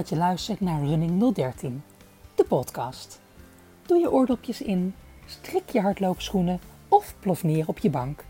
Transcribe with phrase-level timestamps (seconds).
[0.00, 1.82] Dat je luistert naar Running 013,
[2.34, 3.20] de podcast.
[3.86, 4.94] Doe je oordopjes in,
[5.26, 8.24] strik je hardloopschoenen of plof neer op je bank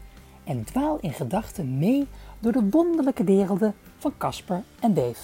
[0.45, 2.07] en dwaal in gedachten mee
[2.39, 5.21] door de wonderlijke werelden van Casper en Dave,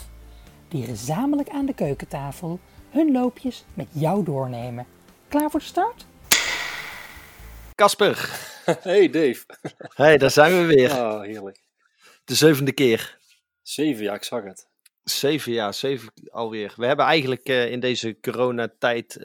[0.69, 2.59] die gezamenlijk aan de keukentafel
[2.91, 4.87] hun loopjes met jou doornemen.
[5.29, 6.07] Klaar voor de start?
[7.75, 8.31] Casper,
[8.83, 9.45] Hey Dave.
[9.95, 10.93] hey, daar zijn we weer.
[10.93, 11.61] Ah, heerlijk.
[12.25, 13.19] De zevende keer.
[13.63, 14.69] Zeven, ja, ik zag het.
[15.11, 16.73] Zeven, ja, zeven alweer.
[16.77, 19.25] We hebben eigenlijk eh, in deze coronatijd eh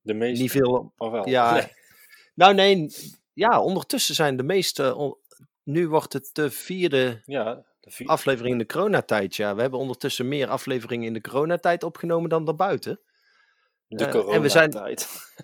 [0.00, 0.42] De meeste.
[0.42, 0.92] niet veel...
[0.96, 1.28] Of wel?
[1.28, 1.66] Ja, Nee.
[2.34, 2.88] nou nee,
[3.32, 4.94] ja, ondertussen zijn de meeste...
[4.94, 5.16] on-
[5.62, 8.06] nu wordt het de vierde Ja, de vier.
[8.08, 9.54] aflevering in de coronatijd, ja.
[9.54, 13.00] We hebben ondertussen meer afleveringen in de coronatijd opgenomen dan daarbuiten.
[13.96, 14.70] De corona en we zijn-.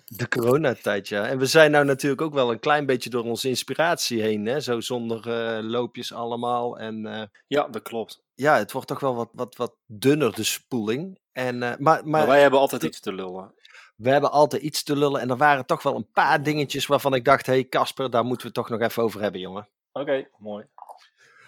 [0.05, 1.27] De coronatijd, ja.
[1.27, 4.59] En we zijn nou natuurlijk ook wel een klein beetje door onze inspiratie heen, hè.
[4.59, 7.05] Zo zonder eh, loopjes allemaal en...
[7.05, 8.21] eh, Ja, dat klopt.
[8.35, 11.19] ja, het wordt toch wel wat, wat, wat dunner, de spoeling.
[11.31, 13.53] En, eh, maar Maar, maar wij hebben altijd iets te lullen.
[13.95, 15.21] we hebben altijd iets te lullen.
[15.21, 17.45] En er waren toch wel een paar dingetjes waarvan ik dacht...
[17.45, 19.69] Hé hey Casper, daar moeten we het toch nog even over hebben, jongen.
[19.91, 20.65] Oké, mooi.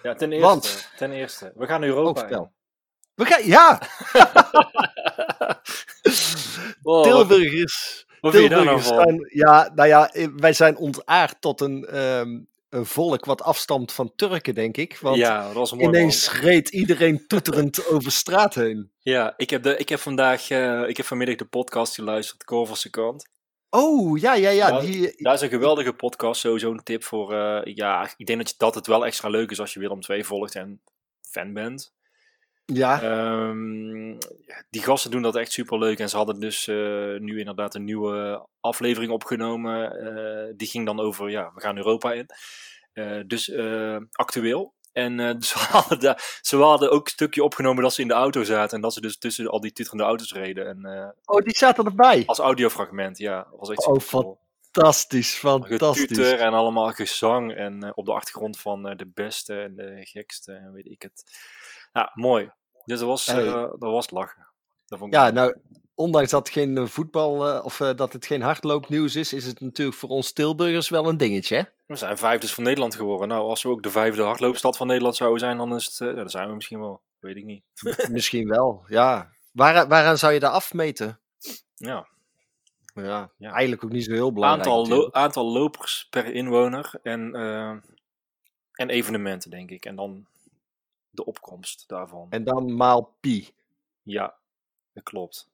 [0.04, 0.48] Ja, ten eerste.
[0.48, 1.52] Want- Ten eerste.
[1.56, 2.52] We gaan Oh, Europa in.
[3.14, 3.80] We gaan, ja!
[6.84, 8.06] Oh, wat- Tilburgers.
[8.22, 12.40] Wat daar nou Tilburgers zijn, ja, nou ja, eh, wij zijn ontaard tot een, ehm,
[12.70, 14.98] een volk wat afstamt van Turken, denk ik.
[14.98, 18.92] Want ja, dat was mooi ineens reed iedereen toeterend over straat heen.
[19.00, 22.90] Ja, ik heb, de, ik heb vandaag, eh, ik heb vanmiddag de podcast geluisterd, Corverse
[22.90, 23.30] kant.
[23.70, 24.70] Oh, ja, ja, ja.
[24.70, 28.50] Nou, Die, is een geweldige podcast, sowieso een tip voor, eh, ja, ik denk dat,
[28.50, 30.82] je, dat het wel extra leuk is als je Willem 2 volgt en
[31.22, 31.94] fan bent.
[32.74, 34.18] Ja, Ehm,
[34.70, 36.00] die gasten doen dat echt super leuk.
[36.00, 36.76] En ze hadden dus eh,
[37.20, 39.92] nu inderdaad een nieuwe aflevering opgenomen.
[39.92, 42.26] eh, die ging dan over, ja, we gaan Europa in.
[42.94, 43.52] Eh, dus
[44.12, 44.74] actueel.
[44.92, 48.44] En ze, hadden daar, ze hadden ook een stukje opgenomen dat ze in de auto
[48.44, 48.76] zaten.
[48.76, 50.68] En dat ze dus tussen al die tutterende auto's reden.
[50.68, 52.24] En, oh, die zaten erbij.
[52.26, 53.48] als audiofragment, ja.
[53.52, 54.40] Was echt Oh, cool.
[54.72, 56.02] Fantastisch, fantastisch.
[56.02, 57.56] Getuter en allemaal gezang.
[57.56, 61.24] En op de achtergrond van de beste en de gekste en weet ik het.
[61.94, 62.52] Ja, mooi.
[62.86, 63.48] Dus dat was, Hey.
[63.48, 64.48] eh, dat was lachen.
[64.88, 65.56] Dat vond ik Ja, nou,
[65.96, 69.46] ondanks dat het geen eh, voetbal eh, of eh, dat het geen hardloopnieuws is, is
[69.46, 71.56] het natuurlijk voor ons Tilburgers wel een dingetje.
[71.56, 71.64] Hè?
[71.86, 73.28] We zijn vijfdes van Nederland geworden.
[73.28, 76.16] Nou, als we ook de vijfde hardloopstad van Nederland zouden zijn, dan is het, eh,
[76.16, 77.02] ja, zijn we misschien wel.
[77.20, 77.64] Weet ik niet.
[78.12, 79.30] Misschien wel, ja.
[79.52, 81.20] Waar, waaraan zou je daar afmeten?
[81.76, 82.08] Ja.
[82.94, 83.52] Ja, Ja.
[83.52, 84.70] eigenlijk ook niet zo heel belangrijk.
[84.70, 87.70] Aantal, lo- aantal lopers per inwoner en, eh,
[88.72, 89.86] en evenementen, denk ik.
[89.86, 90.26] En dan
[91.12, 92.28] de opkomst daarvan.
[92.30, 93.50] En dan maal pi.
[94.04, 94.36] Ja,
[94.94, 95.50] dat klopt.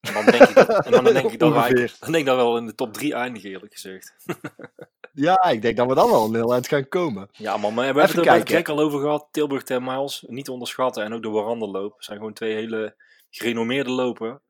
[0.00, 2.36] En dan denk ik dat, en dan denk ik dat, wij, dan denk ik dat
[2.36, 4.14] we wel in de top 3 eindigen, eerlijk gezegd.
[5.12, 7.28] Ja, ik denk dat we dan wel een heel eind gaan komen.
[7.32, 9.28] Ja, man, maar we hebben het er al over gehad.
[9.30, 11.04] Tilburg 10 miles, niet onderschatten.
[11.04, 12.02] En ook de Warandelloop.
[12.02, 12.96] zijn gewoon twee hele
[13.30, 14.40] gerenommeerde lopen.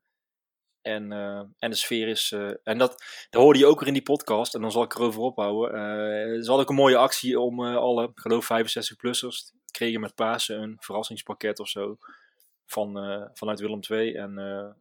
[0.82, 2.32] En, eh, en de sfeer is...
[2.32, 4.54] eh, en dat, dat hoorde je ook weer in die podcast.
[4.54, 5.74] En dan zal ik erover ophouden.
[5.74, 9.57] Eh ze hadden ook een mooie actie om alle, geloof 65-plussers...
[9.78, 11.96] kregen met Pasen een verrassingspakket of zo.
[12.66, 14.14] Van, eh, vanuit Willem II.
[14.14, 14.72] En eh,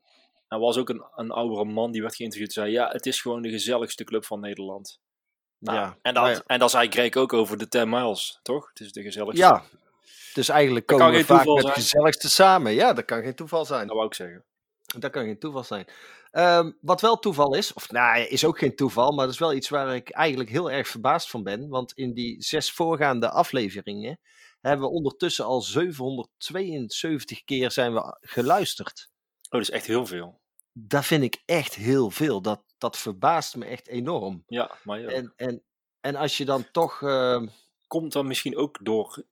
[0.47, 2.53] er was ook een, een oudere man die werd geïnterviewd.
[2.53, 4.99] Zei, ja, het is gewoon de gezelligste club van Nederland.
[5.59, 6.43] Nou, Ja, en, dat, ja.
[6.45, 8.69] en dat zei Greg ook over de 10 miles, toch?
[8.69, 9.45] Het is de gezelligste.
[9.45, 9.63] Ja,
[10.33, 11.75] dus eigenlijk Dat komen we vaak toeval met zijn.
[11.75, 12.73] het gezelligste samen.
[12.73, 13.87] Ja, dat kan geen toeval zijn.
[13.87, 14.43] Dat wou ik zeggen.
[14.97, 15.87] Dat kan geen toeval zijn.
[16.31, 19.53] Ehm, wat wel toeval is, of nou, is ook geen toeval, maar dat is wel
[19.53, 21.69] iets waar ik eigenlijk heel erg verbaasd van ben.
[21.69, 24.19] Want in die zes voorgaande afleveringen
[24.67, 29.09] hebben we ondertussen al 772 keer zijn we geluisterd.
[29.41, 30.41] Oh, dat is echt heel veel.
[30.73, 32.41] Dat vind ik echt heel veel.
[32.41, 34.43] Dat, dat verbaast me echt enorm.
[34.47, 35.07] Ja, maar ja.
[35.09, 35.63] En, en,
[35.99, 37.01] en als je dan toch.
[37.01, 37.47] ehm,
[37.87, 39.23] komt dat misschien ook door,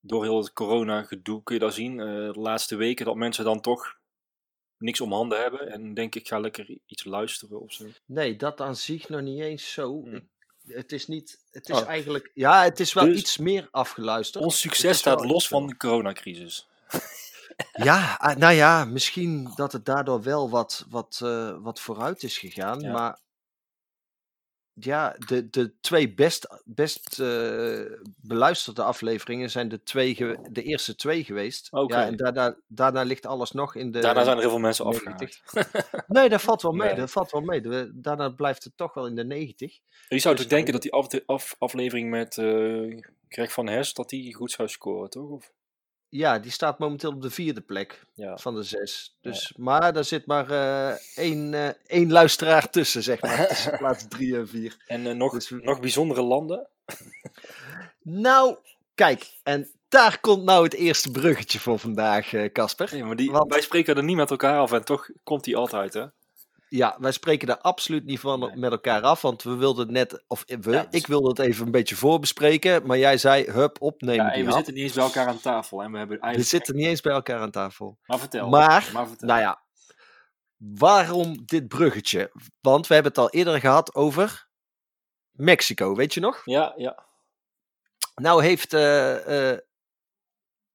[0.00, 3.60] door heel het corona-gedoe, kun je dat zien, eh, de laatste weken, dat mensen dan
[3.60, 3.98] toch
[4.76, 7.86] niks om handen hebben en denk ik ga lekker iets luisteren of zo.
[8.06, 10.02] nee, dat aan zich nog niet eens zo.
[10.02, 10.14] Hmm.
[10.14, 10.28] Ik-
[10.66, 11.38] het is niet.
[11.50, 11.88] Het is Oh.
[11.88, 12.30] eigenlijk.
[12.34, 14.44] Ja, het is wel Dus iets meer afgeluisterd.
[14.44, 16.68] Ons succes staat los van de coronacrisis.
[17.72, 22.38] Ja, ah, nou ja, misschien dat het daardoor wel wat, wat, eh, wat vooruit is
[22.38, 22.80] gegaan.
[22.80, 22.92] Ja.
[22.92, 23.18] Maar
[24.80, 27.80] ja, de, de twee best, best eh,
[28.16, 30.14] beluisterde afleveringen zijn de, twee
[30.50, 31.68] de eerste twee geweest.
[31.70, 33.98] Ja, en daarna, daarna ligt alles nog in de.
[34.00, 35.40] Daarna zijn er heel veel mensen 90.
[35.44, 36.06] afgehaakt.
[36.08, 36.86] Nee, dat valt wel mee.
[36.88, 36.96] Nee.
[36.96, 37.60] Dat valt wel mee.
[37.60, 39.78] De- daarna blijft het toch wel in de 90.
[40.08, 42.98] Je zou Dus toch denken dat die af, af- aflevering met eh
[43.28, 45.30] Greg van Hest, dat die goed zou scoren, toch?
[45.30, 45.52] Of?
[46.12, 48.36] Ja, die staat momenteel op de vierde plek Ja.
[48.38, 49.16] van de zes.
[49.20, 53.48] Dus, Maar daar zit maar eh, één, eh, één luisteraar tussen, zeg maar.
[53.48, 54.76] Tussen plaats drie en vier.
[54.86, 56.68] En eh, nog, Dus nog bijzondere landen?
[58.02, 58.56] Nou,
[58.94, 62.88] Kijk, en daar komt nou het eerste bruggetje voor vandaag, eh, Casper.
[62.92, 65.56] Nee, maar die, Want- wij spreken er niet met elkaar af en toch komt die
[65.56, 66.04] altijd, hè?
[66.72, 68.56] Ja, wij spreken daar absoluut niet van Nee.
[68.56, 71.38] met elkaar af, want we wilden het net, of we, Ja, dus- ik wilde het
[71.38, 74.82] even een beetje voorbespreken, maar jij zei, hup, opnemen Ja, die en we zitten niet
[74.82, 75.82] eens bij elkaar aan tafel.
[75.82, 76.52] En we hebben We eigenlijk...
[76.54, 77.98] zitten niet eens bij elkaar aan tafel.
[78.06, 78.48] Maar vertel.
[78.48, 79.28] Maar, maar vertel.
[79.28, 79.62] Nou ja,
[80.56, 82.30] waarom dit bruggetje?
[82.60, 84.48] Want we hebben het al eerder gehad over
[85.30, 86.40] Mexico, weet je nog?
[86.44, 87.04] Ja, ja.
[88.14, 89.58] Nou heeft eh eh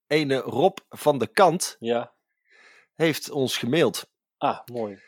[0.08, 2.14] ene Rob van de Kant Ja.
[2.96, 4.10] heeft ons gemaild.
[4.38, 5.04] Ah, mooi.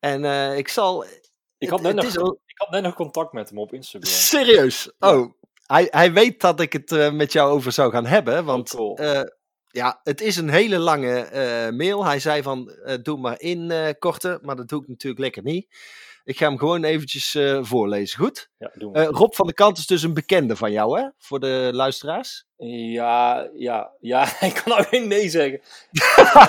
[0.00, 1.04] En eh, ik zal...
[1.58, 4.10] Ik had, net nog, is al- ik had net nog contact met hem op Instagram.
[4.10, 4.92] Serieus?
[4.98, 5.32] Oh,
[5.66, 8.44] hij, hij weet dat ik het eh, met jou over zou gaan hebben.
[8.44, 8.96] Want Oh, cool.
[8.96, 9.22] eh,
[9.68, 11.28] ja, het is een hele lange
[11.76, 12.04] mail.
[12.04, 14.38] Hij zei van, doe maar in korte.
[14.42, 15.66] Maar dat doe ik natuurlijk lekker niet.
[16.30, 18.18] Ik ga hem gewoon eventjes eh, voorlezen.
[18.18, 18.50] Goed?
[18.58, 18.98] Ja, doen we.
[18.98, 21.08] Eh, Rob van de Kant is dus een bekende van jou, hè?
[21.18, 22.46] Voor de luisteraars.
[22.56, 25.60] Ja, ja, ja, ik kan geen nee zeggen.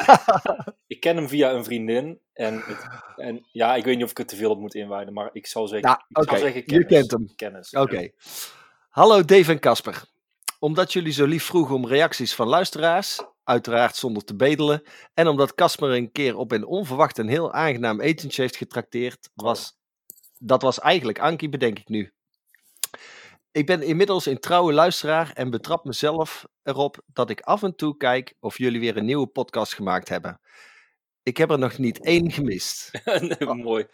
[0.88, 2.20] ik ken hem via een vriendin.
[2.34, 2.86] En, het-
[3.16, 5.48] en ja, ik weet niet of ik het te veel op moet inwijden, maar ik
[5.48, 7.36] zal zeggen, Nou, oké, je kent hem.
[7.36, 7.70] Kennis.
[7.72, 8.10] Oké.
[8.90, 10.04] Hallo Dave en Casper.
[10.60, 14.84] Omdat jullie zo lief vroegen om reacties van luisteraars, uiteraard zonder te bedelen,
[15.14, 19.78] en omdat Casper een keer op een onverwacht en heel aangenaam etentje heeft getrakteerd, was,
[20.38, 22.14] dat was eigenlijk Ankie, bedenk ik nu.
[23.52, 27.98] Ik ben inmiddels een trouwe luisteraar en betrap mezelf erop dat ik af en toe
[27.98, 30.40] kijk of jullie weer een nieuwe podcast gemaakt hebben.
[31.24, 32.92] Ik heb er nog niet één gemist.
[33.40, 33.88] Nee, Mooi.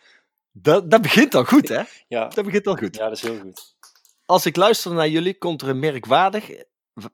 [0.52, 1.84] Dat, dat begint al goed, hè?
[2.08, 2.28] Ja.
[2.28, 2.96] Dat begint al goed.
[2.96, 3.76] ja, dat is heel goed.
[4.26, 6.50] Als ik luister naar jullie, komt er een, merkwaardig,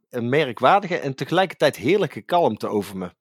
[0.10, 3.12] een merkwaardige en tegelijkertijd heerlijke kalmte over me.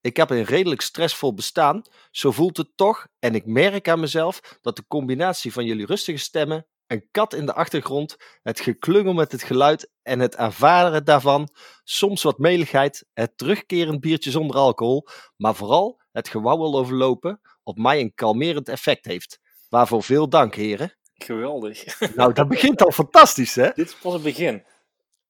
[0.00, 3.06] Ik heb een redelijk stressvol bestaan, zo voelt het toch.
[3.18, 7.46] En ik merk aan mezelf dat de combinatie van jullie rustige stemmen, een kat in
[7.46, 11.48] de achtergrond, het geklungel met het geluid en het ervaren daarvan,
[11.84, 15.06] soms wat meligheid, het terugkerend biertje zonder alcohol,
[15.36, 19.40] maar vooral het gewauwel overlopen, op mij een kalmerend effect heeft.
[19.68, 20.94] Waarvoor veel dank, heren.
[21.14, 22.00] Geweldig.
[22.14, 23.70] Nou, dat begint al fantastisch, hè?
[23.74, 24.64] Dit is pas het begin.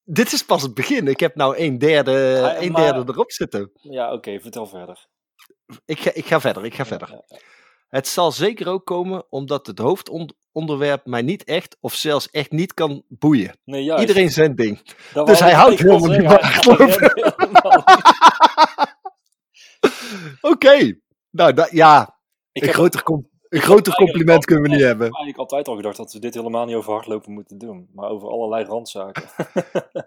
[0.04, 1.08] Dit is pas het begin.
[1.08, 3.70] Ik heb nou een derde, Ah, een maar- derde erop zitten.
[3.74, 5.06] Ja, oké, vertel verder.
[5.84, 7.10] Ik ga, ik ga verder, ik ga verder.
[7.10, 7.38] Ja, ja.
[7.88, 12.74] Het zal zeker ook komen omdat het hoofdonderwerp mij niet echt of zelfs echt niet
[12.74, 13.58] kan boeien.
[13.64, 14.00] Nee, juist.
[14.00, 14.94] Iedereen zijn ding.
[15.12, 16.30] Dat dus hij houdt helemaal niet
[16.64, 16.88] van.
[20.52, 20.98] Oké.
[21.30, 22.18] Nou, ja,
[22.52, 25.06] Ik een heb groter, com- een groter compliment kunnen we niet hebben.
[25.06, 27.88] eigenlijk altijd al gedacht dat we dit helemaal niet over hardlopen moeten doen.
[27.94, 29.22] Maar over allerlei randzaken.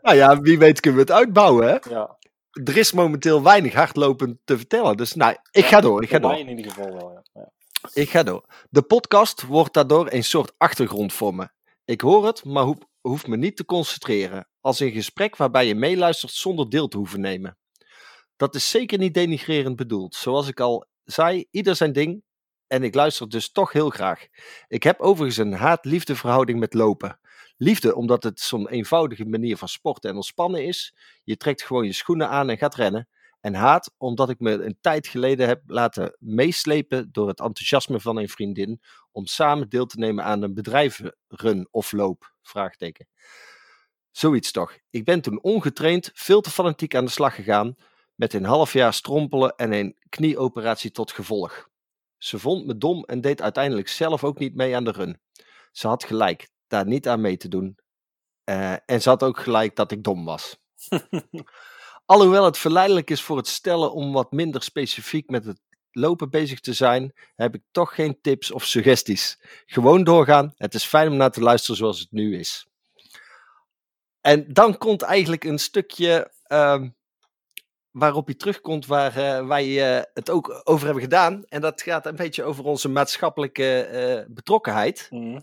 [0.01, 1.77] Nou ja, wie weet kunnen we het uitbouwen, hè?
[1.89, 2.17] ja,
[2.51, 4.97] Er is momenteel weinig hardlopen te vertellen.
[4.97, 6.37] Dus nou, ik ga door, ik ga door.
[6.37, 7.51] in ieder geval wel, ja.
[7.93, 8.43] Ik ga door.
[8.69, 11.47] De podcast wordt daardoor een soort achtergrond voor me.
[11.85, 14.47] Ik hoor het, maar hoef, hoef me niet te concentreren.
[14.61, 17.57] Als een gesprek waarbij je meeluistert zonder deel te hoeven nemen.
[18.35, 20.15] Dat is zeker niet denigrerend bedoeld.
[20.15, 22.23] Zoals ik al zei, ieder zijn ding.
[22.67, 24.27] En ik luister dus toch heel graag.
[24.67, 27.19] Ik heb overigens een haat-liefde verhouding met lopen.
[27.57, 30.95] Liefde omdat het zo'n eenvoudige manier van sporten en ontspannen is.
[31.23, 33.07] Je trekt gewoon je schoenen aan en gaat rennen.
[33.41, 38.17] En haat omdat ik me een tijd geleden heb laten meeslepen door het enthousiasme van
[38.17, 38.81] een vriendin
[39.11, 42.33] om samen deel te nemen aan een bedrijvenrun of loop?
[44.11, 44.77] Zoiets toch.
[44.89, 47.75] Ik ben toen ongetraind veel te fanatiek aan de slag gegaan
[48.15, 51.69] met een half jaar strompelen en een knieoperatie tot gevolg.
[52.25, 55.19] Ze vond me dom en deed uiteindelijk zelf ook niet mee aan de run.
[55.71, 57.77] Ze had gelijk daar niet aan mee te doen.
[58.43, 60.57] Eh, en ze had ook gelijk dat ik dom was.
[62.05, 65.59] Alhoewel het verleidelijk is voor het stellen om wat minder specifiek met het
[65.91, 69.39] lopen bezig te zijn, heb ik toch geen tips of suggesties.
[69.65, 70.53] Gewoon doorgaan.
[70.57, 72.67] Het is fijn om naar te luisteren zoals het nu is.
[74.21, 76.89] En dan komt eigenlijk een stukje ehm,
[77.95, 81.43] waarop je terugkomt waar eh, wij eh, het ook over hebben gedaan.
[81.47, 85.07] En dat gaat een beetje over onze maatschappelijke eh, betrokkenheid.
[85.09, 85.39] Mhm.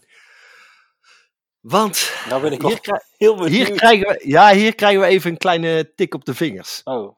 [1.60, 5.36] Want Nou ben ik hier, heel hier, krijgen we, ja, hier krijgen we even een
[5.36, 6.80] kleine tik op de vingers.
[6.84, 7.16] Oh,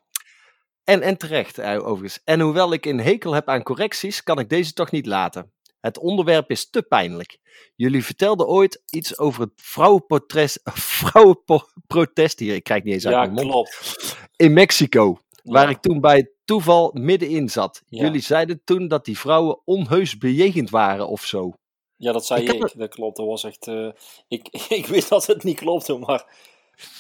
[0.85, 2.21] En, en terecht, overigens.
[2.25, 5.53] En hoewel ik een hekel heb aan correcties, kan ik deze toch niet laten.
[5.81, 7.39] Het onderwerp is te pijnlijk.
[7.77, 10.61] Jullie vertelden ooit iets over het vrouwenprotest,
[11.01, 14.17] vrouwenprotest hier, ik krijg niet eens uit ja, mijn mond, klopt.
[14.37, 15.71] in Mexico, waar Ja.
[15.71, 17.83] ik toen bij toeval middenin zat.
[17.87, 18.03] Ja.
[18.05, 21.53] Jullie zeiden toen dat die vrouwen onheus bejegend waren of zo.
[21.97, 23.17] Ja, dat zei Ik Dat klopt.
[23.17, 23.67] Dat was echt.
[23.69, 23.89] eh,
[24.29, 24.49] ik,
[24.79, 26.27] ik wist dat het niet klopte, maar.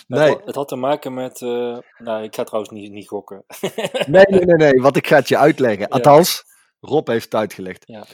[0.07, 0.21] Nee.
[0.21, 1.43] Het, had, het had te maken met.
[1.43, 3.45] eh, nou, ik ga trouwens niet, niet gokken.
[4.07, 5.89] Nee, nee, nee, nee, want ik ga het je uitleggen.
[5.89, 6.45] Althans,
[6.81, 7.83] Rob heeft het uitgelegd.
[7.87, 8.05] Ja.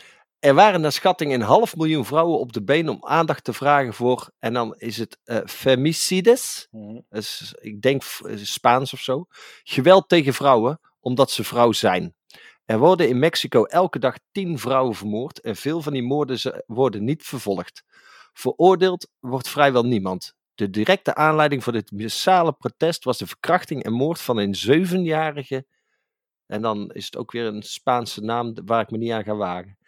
[0.41, 3.95] Er waren naar schatting een half miljoen vrouwen op de been om aandacht te vragen
[3.95, 6.69] voor, en dan is het eh femicides,
[7.09, 9.27] dat is, ik denk eh, Spaans of zo,
[9.63, 12.15] geweld tegen vrouwen omdat ze vrouw zijn.
[12.65, 17.05] Er worden in Mexico elke dag tien vrouwen vermoord en veel van die moorden worden
[17.05, 17.85] niet vervolgd.
[18.33, 20.35] Veroordeeld wordt vrijwel niemand.
[20.55, 25.67] De directe aanleiding voor dit massale protest was de verkrachting en moord van een zevenjarige.
[26.47, 29.35] En dan is het ook weer een Spaanse naam waar ik me niet aan ga
[29.35, 29.79] wagen.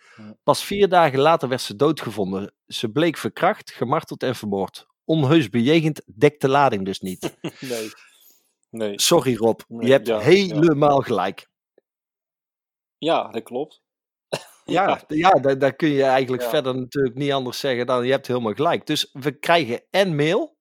[0.43, 2.55] Pas vier dagen later werd ze doodgevonden.
[2.67, 4.87] Ze bleek verkracht, gemarteld en vermoord.
[5.05, 7.37] Onheus bejegend dekt de lading dus niet.
[7.61, 7.91] Nee.
[8.71, 9.01] Nee.
[9.01, 11.49] Sorry Rob, Nee, je hebt ja, helemaal gelijk.
[12.99, 13.81] Ja, dat klopt.
[14.65, 16.49] Ja, ja daar, daar kun je eigenlijk Ja.
[16.49, 18.87] verder natuurlijk niet anders zeggen dan je hebt helemaal gelijk.
[18.87, 20.57] Dus we krijgen en mail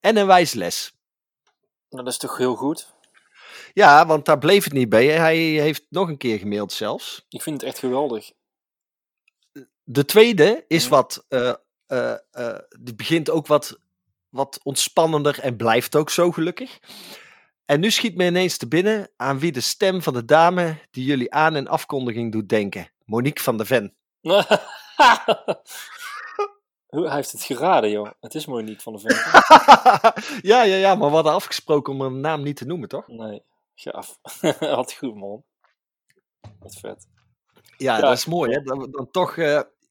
[0.00, 0.92] en een wijsles.
[1.88, 2.92] Nou, dat is toch heel goed?
[3.72, 5.06] Ja, want daar bleef het niet bij.
[5.06, 7.26] Hij heeft nog een keer gemaild zelfs.
[7.28, 8.32] Ik vind het echt geweldig.
[9.84, 10.92] De tweede is Mhm.
[10.94, 11.54] wat, eh,
[11.86, 13.78] eh, eh, die begint ook wat,
[14.28, 16.78] wat ontspannender en blijft ook zo gelukkig.
[17.64, 21.04] En nu schiet me ineens te binnen aan wie de stem van de dame die
[21.04, 22.90] jullie aan- en afkondiging doet denken.
[23.04, 23.94] Monique van der Ven.
[26.86, 28.10] Hij heeft het geraden, joh.
[28.20, 29.16] Het is mooi niet van de vent.
[30.50, 33.08] ja, ja, ja, maar we hadden afgesproken om een naam niet te noemen, toch?
[33.08, 33.42] Nee,
[33.74, 34.18] gaaf.
[34.58, 35.44] Had goed, man.
[36.58, 37.06] Wat vet.
[37.76, 38.00] Ja, Ja.
[38.00, 38.62] dat is mooi, hè?
[38.62, 39.36] Dan, dan toch,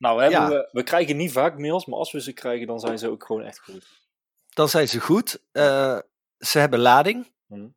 [0.04, 0.50] Nou, we, Ja.
[0.50, 3.26] we, we krijgen niet vaak mails, maar als we ze krijgen, dan zijn ze ook
[3.26, 4.02] gewoon echt goed.
[4.50, 5.42] dan zijn ze goed.
[5.52, 6.00] Eh,
[6.40, 7.32] ze hebben lading.
[7.50, 7.76] En,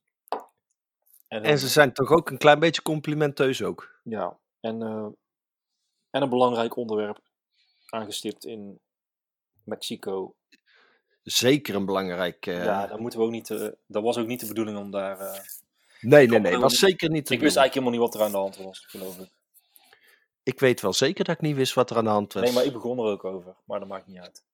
[1.28, 4.00] En dan- ze zijn toch ook een klein beetje complimenteus ook.
[4.02, 5.06] Ja, en, eh,
[6.10, 7.18] en een belangrijk onderwerp
[7.88, 8.80] aangestipt in
[9.64, 10.34] Mexico.
[11.22, 12.46] Zeker een belangrijk...
[12.46, 14.90] eh, ja, daar moeten we ook niet, eh, dat was ook niet de bedoeling om
[14.90, 15.20] daar...
[15.20, 15.40] eh,
[16.00, 16.56] nee, nee, nee.
[16.58, 19.18] Was zeker niet ik wist eigenlijk helemaal niet wat er aan de hand was, geloof
[19.18, 19.28] ik.
[20.46, 22.42] Ik weet wel zeker dat ik niet wist wat er aan de hand was.
[22.42, 24.44] Nee, maar ik begon er ook over, maar dat maakt niet uit.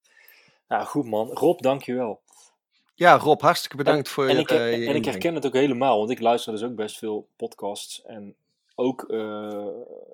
[0.67, 1.29] Ja, goed man.
[1.31, 2.21] Rob, dankjewel.
[2.95, 5.45] Ja, Rob, hartstikke bedankt voor En je ik, her- eh, je en ik herken het
[5.45, 8.01] ook helemaal, want ik luister dus ook best veel podcasts.
[8.03, 8.35] En
[8.75, 9.65] ook eh,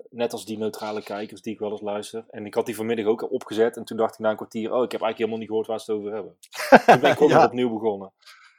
[0.09, 2.25] net als die neutrale kijkers die ik wel eens luister.
[2.29, 3.77] En ik had die vanmiddag ook opgezet.
[3.77, 5.79] En toen dacht ik na een kwartier, oh, ik heb eigenlijk helemaal niet gehoord waar
[5.79, 6.37] ze het over hebben.
[6.85, 7.35] Toen ben ik ook Ja.
[7.37, 8.11] weer opnieuw begonnen.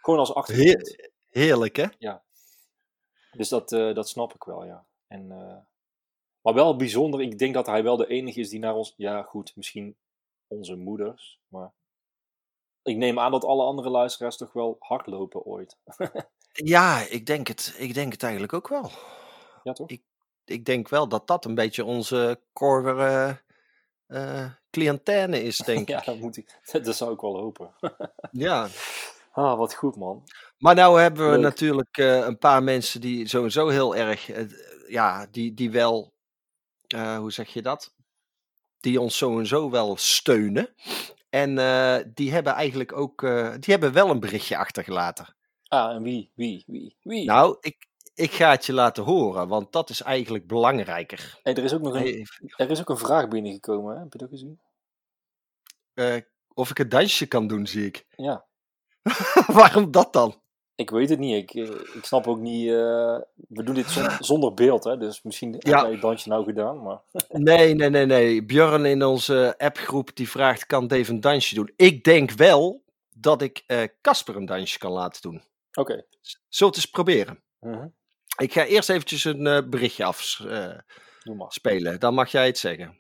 [0.02, 0.68] Gewoon als achtergrond.
[0.96, 1.86] Heer- heerlijk, hè?
[3.32, 4.84] Dus dat, eh, dat snap ik wel, ja.
[5.08, 5.56] En, eh,
[6.42, 8.94] maar wel bijzonder, ik denk dat hij wel de enige is die naar ons...
[8.97, 9.97] Ja, goed, misschien
[10.47, 11.73] onze moeders, maar...
[12.82, 15.78] Ik neem aan dat alle andere luisteraars toch wel hardlopen ooit.
[16.52, 17.75] Ja, ik denk het.
[17.78, 18.90] Ik denk het eigenlijk ook wel.
[19.62, 19.88] Ja, toch?
[20.44, 23.04] Ik denk wel dat dat een beetje onze core
[24.06, 26.04] eh eh, is, denk Ja, ik.
[26.04, 27.75] dat, moet ik, dat zou ik wel hopen.
[28.30, 28.68] Ja.
[29.32, 30.23] Ah, wat goed, man.
[30.59, 31.42] Maar nou hebben we Leuk.
[31.42, 34.44] natuurlijk eh, een paar mensen die sowieso heel erg, eh,
[34.88, 36.12] ja, die, die wel,
[36.94, 37.94] eh, hoe zeg je dat?
[38.80, 40.75] Die ons sowieso wel steunen.
[41.28, 45.37] En eh, die hebben eigenlijk ook, eh, die hebben wel een berichtje achtergelaten.
[45.68, 46.32] Ah, en wie?
[46.35, 46.64] Wie?
[46.66, 46.97] Wie?
[47.02, 47.25] Wie?
[47.25, 51.38] Nou, ik, ik ga het je laten horen, want dat is eigenlijk belangrijker.
[51.42, 54.00] Hey, er, is ook nog een, Hey, er is ook een vraag binnengekomen, hè?
[54.00, 54.61] heb je dat gezien?
[56.54, 58.06] of ik een dansje kan doen, zie ik.
[58.11, 58.47] Ja.
[59.47, 60.42] Waarom dat dan?
[60.80, 61.34] Ik weet het niet.
[61.50, 62.66] Ik, eh, ik snap ook niet.
[62.68, 63.18] eh,
[63.49, 64.96] we doen dit zon- zonder beeld, hè?
[64.96, 66.82] Dus misschien heb jij het dansje nou gedaan.
[66.82, 68.44] Maar Nee, nee, nee, nee.
[68.44, 71.72] Björn in onze appgroep die vraagt: kan Dave een dansje doen?
[71.76, 72.82] Ik denk wel
[73.14, 75.42] dat ik eh, Casper een dansje kan laten doen.
[75.75, 76.04] oké.
[76.20, 77.42] Zullen we het eens proberen?
[77.60, 77.87] Mhm.
[78.37, 82.00] Ik ga eerst eventjes een eh, berichtje afspelen.
[82.00, 82.99] Dan mag jij het zeggen.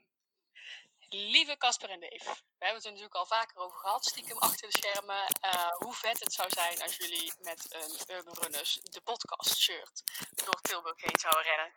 [1.12, 4.70] Lieve Casper en Dave, we hebben het er natuurlijk al vaker over gehad, stiekem achter
[4.70, 9.00] de schermen, eh, hoe vet het zou zijn als jullie met een Urban Runners de
[9.00, 10.02] podcast shirt
[10.34, 11.74] door Tilburg heen zouden rennen.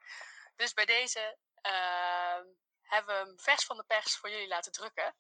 [0.55, 2.45] Dus bij deze ehm,
[2.81, 5.15] hebben we hem vers van de pers voor jullie laten drukken.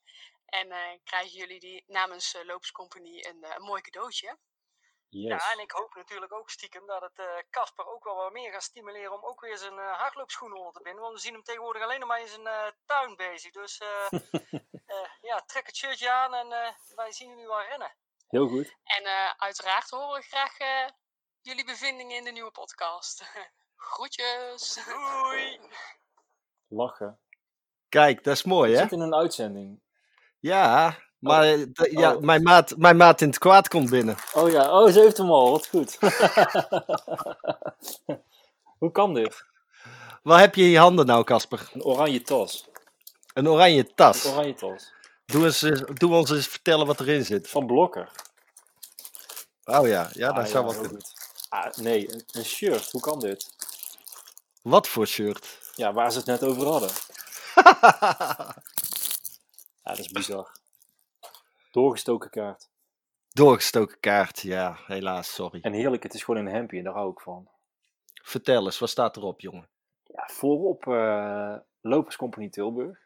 [0.45, 4.37] En eh, krijgen jullie die namens Loops Company een, een mooi cadeautje.
[5.13, 5.43] Yes.
[5.43, 8.63] Ja, en ik hoop natuurlijk ook stiekem dat het Casper ook wel wat meer gaat
[8.63, 11.01] stimuleren om ook weer zijn uh, hardloopschoenen onder te binden.
[11.01, 13.51] Want we zien hem tegenwoordig alleen nog maar in zijn uh, tuin bezig.
[13.51, 14.19] Dus uh,
[15.29, 17.95] ja, trek het shirtje aan en eh, wij zien jullie wel rennen.
[18.27, 18.75] Heel goed.
[18.83, 20.89] En uh, uiteraard horen we graag uh,
[21.41, 23.23] jullie bevindingen in de nieuwe podcast.
[23.75, 24.83] Groetjes!
[24.85, 25.59] Doei!
[26.67, 27.19] Lachen.
[27.89, 28.81] Kijk, dat is mooi, hè?
[28.81, 29.83] zit in een uitzending.
[30.39, 31.91] Ja, maar oh.
[31.91, 32.21] ja, Oh.
[32.21, 34.15] mijn, maat, mijn maat in het kwaad komt binnen.
[34.33, 35.51] Oh ja, oh, ze heeft hem al.
[35.51, 35.97] Wat goed.
[38.79, 39.45] Hoe kan dit?
[40.23, 41.69] Waar heb je in je handen nou, Casper?
[41.73, 42.65] Een oranje tas.
[43.33, 44.25] Een oranje tas.
[44.25, 44.91] Een oranje tas.
[45.25, 45.59] Doe, eens,
[45.93, 47.49] doe ons eens vertellen wat erin zit.
[47.49, 48.09] Van Blokker.
[49.63, 51.13] Oh ja, ja dat ah, zou ja, goed.
[51.49, 52.91] Ah, nee, een, een, shirt.
[52.91, 53.49] Hoe kan dit?
[54.61, 55.59] Wat voor shirt?
[55.75, 56.89] Ja, waar ze het net over hadden.
[59.83, 60.51] Ja, dat is bizar.
[61.73, 62.69] Doorgestoken kaart.
[63.29, 65.61] Doorgestoken kaart, ja, helaas, sorry.
[65.61, 67.47] En heerlijk, het is gewoon een hempje, daar hou ik van.
[68.13, 69.67] Vertel eens, wat staat erop, jongen?
[70.03, 72.99] Ja, voorop eh Lopers Company Tilburg.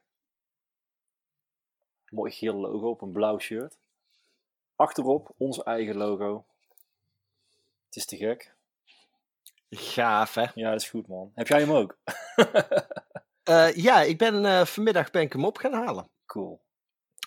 [2.10, 3.78] Mooi geel logo op een blauw shirt.
[4.76, 6.46] Achterop ons eigen logo.
[7.86, 8.54] Het is te gek.
[9.70, 10.46] Gaaf, hè?
[10.54, 11.32] Ja, dat is goed man.
[11.36, 11.98] Heb jij hem ook?
[13.48, 16.10] Eh, ja, ik ben eh, vanmiddag ben ik hem op gaan halen.
[16.26, 16.62] cool.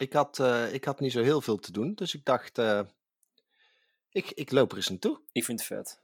[0.00, 2.80] Ik had, eh, ik had niet zo heel veel te doen, dus ik dacht, eh,
[4.09, 5.21] ik, ik loop er eens naartoe.
[5.33, 6.00] Ik vind het vet.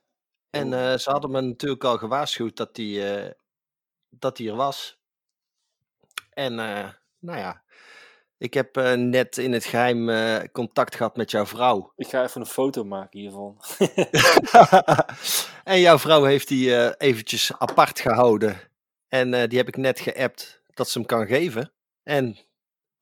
[0.51, 3.03] En eh, ze hadden me natuurlijk al gewaarschuwd dat die,
[4.09, 4.99] dat die er was.
[6.31, 6.55] En
[7.19, 7.63] nou ja,
[8.39, 11.93] ik heb net in het geheim eh, contact gehad met jouw vrouw.
[11.97, 13.61] Ik ga even een foto maken hiervan.
[15.75, 18.61] en jouw vrouw heeft die eventjes apart gehouden.
[19.09, 21.73] En die heb ik net geappt dat ze hem kan geven.
[22.03, 22.47] En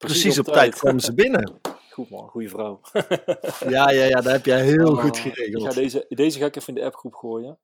[0.04, 1.60] precies, op, tijd kwam ze binnen.
[1.94, 2.80] Goed man, goede vrouw.
[3.74, 5.74] Ja, ja, ja, dat heb jij heel goed Oh, Ik ga geregeld.
[5.74, 7.58] deze, deze ga ik even in de appgroep gooien.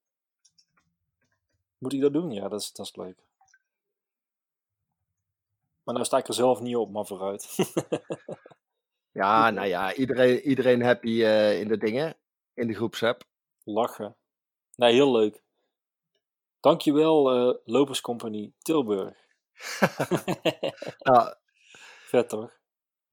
[1.78, 2.30] Moet ik dat doen?
[2.30, 3.18] Ja, dat is, dat is leuk.
[5.82, 7.48] Maar nou sta ik er zelf niet op, maar vooruit.
[9.12, 12.16] Ja, nou ja, iedereen, iedereen happy eh, in de dingen,
[12.54, 13.24] in de groepsapp.
[13.64, 14.16] Lachen.
[14.76, 15.42] Nee, heel leuk.
[16.60, 17.30] Dankjewel,
[17.66, 19.16] eh Company Tilburg.
[20.98, 21.34] Nou,
[22.10, 22.58] Vet toch?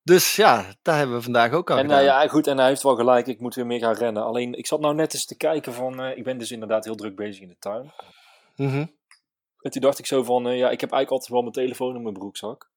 [0.04, 2.04] dus ja, daar hebben we vandaag ook aan En gedaan.
[2.04, 4.24] nou ja, goed, en hij heeft wel gelijk, ik moet weer meer gaan rennen.
[4.24, 6.96] Alleen, ik zat nou net eens te kijken van, eh, ik ben dus inderdaad heel
[6.96, 7.92] druk bezig in de tuin.
[8.56, 8.86] Mhm.
[9.62, 11.96] En toen dacht ik zo van, eh, ja, ik heb eigenlijk altijd wel mijn telefoon
[11.96, 12.70] in mijn broekzak.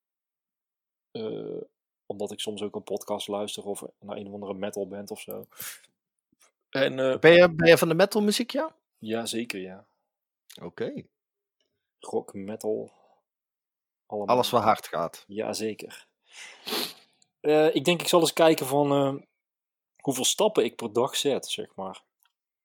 [1.11, 1.61] Eh,
[2.07, 5.47] omdat ik soms ook een podcast luister of naar een of andere metalband of zo.
[6.71, 8.75] En eh, Ben, je, ben je van de metal muziek, ja?
[8.99, 9.85] ja, zeker ja.
[10.63, 11.05] Oké.
[11.99, 12.91] Rock, metal.
[14.07, 14.35] Allemaal.
[14.35, 15.25] Alles wat hard gaat.
[15.27, 15.53] Ja,
[17.41, 19.27] Eh, ik denk ik zal eens kijken van eh,
[19.97, 22.03] hoeveel stappen ik per dag zet, zeg maar.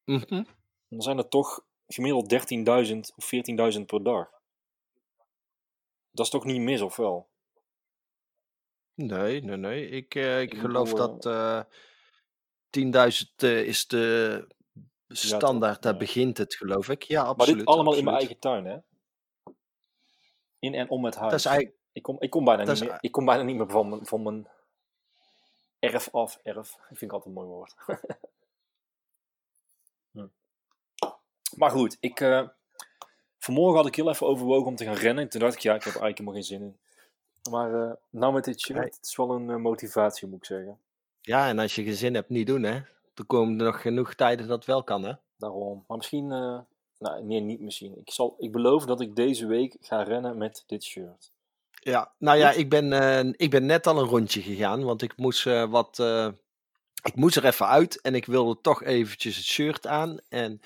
[0.04, 0.44] Mhm.
[0.90, 4.30] Dan zijn er toch gemiddeld 13.000 of 14.000 per dag.
[6.12, 7.30] Dat is toch niet mis, of wel?
[8.94, 9.90] Nee, nee, nee.
[9.90, 11.62] Ik, eh, ik Ik geloof bedoel, dat eh
[12.70, 14.48] 10.000 eh, is de
[15.08, 15.82] standaard.
[15.82, 16.00] Daar ja.
[16.00, 17.04] begint het, geloof ik.
[17.04, 17.58] Ja, Maar absoluut.
[17.58, 18.78] dit allemaal in mijn eigen tuin, hè?
[20.60, 21.32] In en om het huis.
[21.32, 21.78] Dat is eigenlijk...
[21.96, 24.24] ik, kom, ik, kom bijna niet meer, ik kom bijna niet meer van mijn, van
[24.24, 24.48] mijn
[25.80, 26.40] erf af.
[26.44, 26.72] Erf.
[26.72, 27.76] Dat vind ik altijd een mooi woord.
[30.12, 30.28] Hm.
[31.56, 32.48] Maar goed, ik, eh,
[33.40, 35.24] vanmorgen had ik heel even overwogen om te gaan rennen.
[35.24, 36.78] En toen dacht ik, ja, ik heb er eigenlijk helemaal geen zin in.
[37.52, 38.88] Maar eh, nou met dit shirt, Nee.
[38.88, 40.80] het is wel een eh, motivatie, moet ik zeggen.
[41.22, 42.74] Ja, en als je geen zin hebt, niet doen, hè.
[43.16, 45.14] Er komen er nog genoeg tijden dat het wel kan, hè.
[45.38, 45.84] Daarom.
[45.88, 47.98] Maar misschien, nou nee, niet misschien.
[47.98, 51.34] Ik, zal, ik beloof dat ik deze week ga rennen met dit shirt.
[51.86, 55.18] Ja, nou ja, ik ben, eh, ik ben net al een rondje gegaan, want ik
[55.18, 56.00] moest eh, wat...
[56.00, 56.28] eh,
[57.04, 60.18] ik moest er even uit en ik wilde toch eventjes het shirt aan.
[60.30, 60.62] En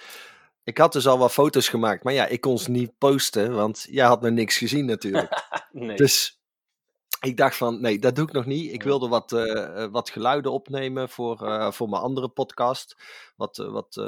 [0.64, 3.86] ik had dus al wat foto's gemaakt, maar ja, ik kon ze niet posten, want
[3.90, 5.32] jij had nog niks gezien natuurlijk.
[5.72, 5.96] Nee.
[5.96, 6.40] Dus
[7.22, 8.74] ik dacht van, nee, dat doe ik nog niet.
[8.74, 9.32] Ik wilde wat,
[9.92, 11.38] wat geluiden opnemen voor,
[11.74, 12.96] voor mijn andere podcast.
[13.36, 14.04] Wat, wat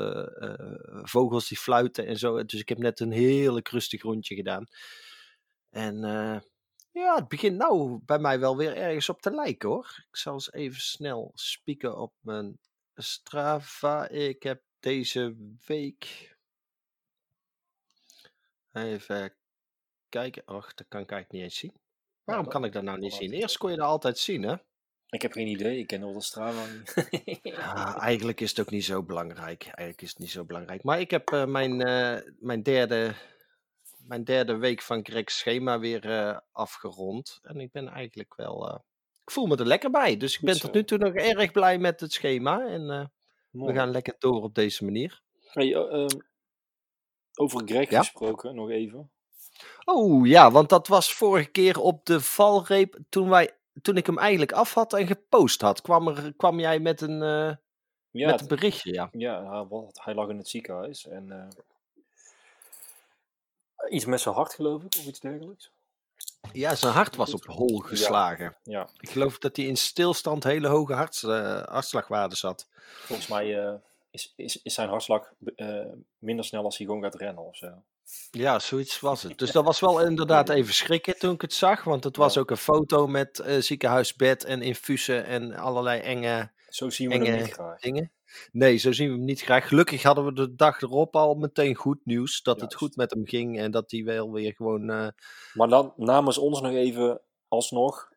[1.03, 2.45] vogels die fluiten en zo.
[2.45, 4.67] Dus ik heb net een heerlijk rustig rondje gedaan.
[5.69, 6.03] En
[6.91, 10.05] ja, het begint nou bij mij wel weer ergens op te lijken hoor.
[10.09, 12.59] Ik zal eens even snel spieken op mijn
[12.95, 14.07] Strava.
[14.07, 16.29] Ik heb deze week...
[18.73, 19.33] Even
[20.09, 20.47] kijken.
[20.47, 21.73] Och, dat kan ik eigenlijk niet eens zien.
[22.23, 23.31] Waarom dat- kan ik dat nou niet zien?
[23.31, 24.55] Eerst kon je dat altijd zien, hè?
[25.09, 27.09] Ik heb geen idee, ik ken al de Strava niet.
[27.43, 29.63] Ja, eigenlijk is het ook niet zo belangrijk.
[29.63, 30.83] Eigenlijk is het niet zo belangrijk.
[30.83, 33.13] Maar ik heb eh, mijn, eh, mijn, derde,
[34.07, 37.39] mijn derde week van Greg's schema weer eh, afgerond.
[37.41, 38.69] En ik ben eigenlijk wel...
[38.69, 38.79] eh,
[39.23, 40.17] ik voel me er lekker bij.
[40.17, 42.67] Dus ik ben tot nu toe nog erg blij met het schema.
[42.67, 43.05] En eh,
[43.65, 45.21] we gaan lekker door op deze manier.
[45.51, 46.19] Hey, eh, ehm,
[47.35, 47.99] over Greg Ja?
[47.99, 49.11] gesproken, nog even.
[49.85, 54.17] Oh ja, want dat was vorige keer op de valreep toen, wij, toen ik hem
[54.17, 55.81] eigenlijk af had en gepost had.
[55.81, 57.19] Kwam, er, kwam jij met een,
[58.11, 59.09] Ja, met een berichtje, ja.
[59.11, 61.49] ja hij, wat, hij lag in het ziekenhuis en
[63.89, 65.71] iets met zijn hart geloof ik, of iets dergelijks.
[66.51, 68.55] Ja, zijn hart was op hol geslagen.
[68.63, 72.67] Ja, Ik geloof dat hij in stilstand hele hoge harts, eh, hartslagwaardes had.
[73.01, 73.73] volgens mij eh,
[74.11, 75.85] is, is, is zijn hartslag eh,
[76.19, 77.83] minder snel als hij gewoon gaat rennen of zo.
[78.31, 79.37] Ja, zoiets was het.
[79.37, 81.83] Dus dat was wel inderdaad even schrikken toen ik het zag.
[81.83, 82.39] Want het was Ja.
[82.41, 87.53] ook een foto met ziekenhuisbed en infusen en allerlei enge Zo zien we hem niet
[87.53, 87.79] graag.
[87.79, 88.11] dingen.
[88.51, 89.67] Nee, zo zien we hem niet graag.
[89.67, 92.41] Gelukkig hadden we de dag erop al meteen goed nieuws.
[92.41, 95.07] Dat het goed met hem ging en dat hij wel weer gewoon eh,
[95.53, 98.09] Maar dan namens ons nog even alsnog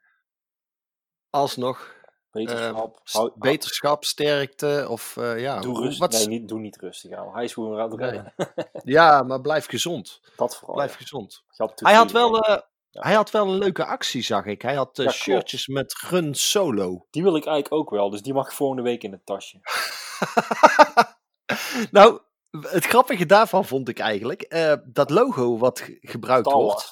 [1.31, 1.94] alsnog
[2.31, 3.00] wetenschap.
[3.05, 5.61] s- hou- beterschap, sterkte of eh, ja.
[5.61, 5.98] Doe rustig.
[5.98, 7.35] wat Nee, niet, doe niet rustig aan.
[7.35, 8.35] Hij is gewoon aan het rennen.
[8.85, 10.20] Ja, maar blijf gezond.
[10.37, 10.74] Dat vooral.
[10.74, 10.96] Blijf ja.
[10.98, 11.44] gezond.
[11.74, 12.57] Hij had, wel, eh,
[12.90, 13.03] Ja.
[13.03, 14.62] hij had wel een leuke actie, zag ik.
[14.62, 17.07] Hij had Ja, shirtjes met Run Solo.
[17.11, 19.59] Die wil ik eigenlijk ook wel, dus die mag volgende week in het tasje.
[21.90, 22.20] nou,
[22.61, 26.90] het grappige daarvan vond ik eigenlijk eh, dat logo wat ge- gebruikt wordt.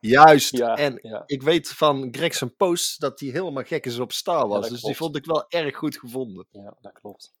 [0.00, 0.56] Juist.
[0.56, 1.22] Ja, en ja.
[1.26, 4.60] ik weet van Gregson Post dat hij helemaal gek is op Star Wars.
[4.62, 6.46] dat dus die vond ik wel erg goed gevonden.
[6.50, 7.32] ja, dat klopt.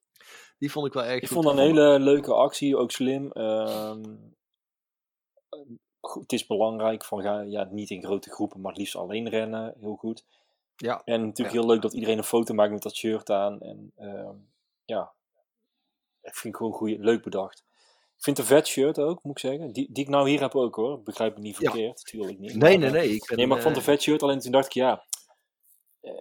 [0.58, 3.32] Die vond ik wel erg Ik goed vond dat een hele leuke actie, ook slim.
[3.32, 4.02] Ehm,
[6.00, 9.28] goed, het is belangrijk van ga ja, niet in grote groepen, maar het liefst alleen
[9.28, 9.74] rennen.
[9.80, 10.24] Heel goed.
[10.76, 13.60] Ja, En natuurlijk heel leuk dat iedereen een foto maakt met dat shirt aan.
[13.60, 14.34] En ehm,
[14.84, 15.12] ja,
[16.28, 17.64] ik vind het gewoon goed, leuk bedacht.
[18.16, 19.72] Ik vind een vet shirt ook, moet ik zeggen.
[19.72, 21.02] Die, die ik nou hier heb ook hoor.
[21.02, 22.54] Begrijp me niet verkeerd, natuurlijk niet.
[22.54, 23.14] nee, Maar, nee, eh, nee.
[23.14, 24.22] Ik ben, Nee, maar ik vond eh, het een vet shirt.
[24.22, 25.04] Alleen toen dacht ik, ja.
[26.00, 26.12] eh,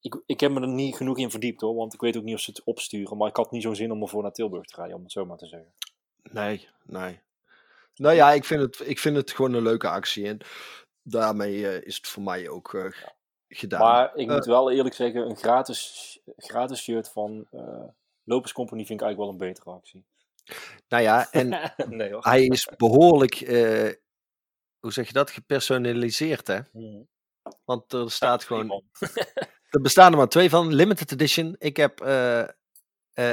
[0.00, 1.74] ik, ik heb me er niet genoeg in verdiept hoor.
[1.74, 3.16] Want ik weet ook niet of ze het opsturen.
[3.16, 5.24] Maar ik had niet zo'n zin om ervoor naar Tilburg te rijden, om het zo
[5.26, 5.72] maar te zeggen.
[6.22, 7.20] Nee, nee.
[7.94, 10.26] Nou ja, ik vind het, ik vind het gewoon een leuke actie.
[10.26, 10.38] En
[11.02, 12.86] daarmee eh, is het voor mij ook eh,
[13.48, 13.80] gedaan.
[13.80, 14.34] Maar ik Eh.
[14.34, 17.46] moet wel eerlijk zeggen, een gratis, gratis shirt van
[18.32, 20.04] Lopers Company vind ik eigenlijk wel een betere actie.
[20.88, 21.48] Nou ja, en
[21.98, 22.24] nee hoor.
[22.24, 23.92] hij is behoorlijk, eh,
[24.80, 26.58] hoe zeg je dat, gepersonaliseerd hè.
[26.72, 27.02] Mhm.
[27.64, 28.84] Want er staat gewoon,
[29.70, 31.56] er bestaan er maar twee van, limited edition.
[31.58, 32.48] Ik heb eh,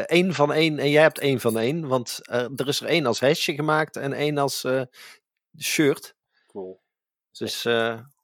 [0.05, 1.87] één van één en jij hebt één van één.
[1.87, 4.65] Want er is er één als hesje gemaakt en één als
[5.59, 6.15] shirt.
[6.47, 6.81] Cool.
[7.31, 7.63] Dus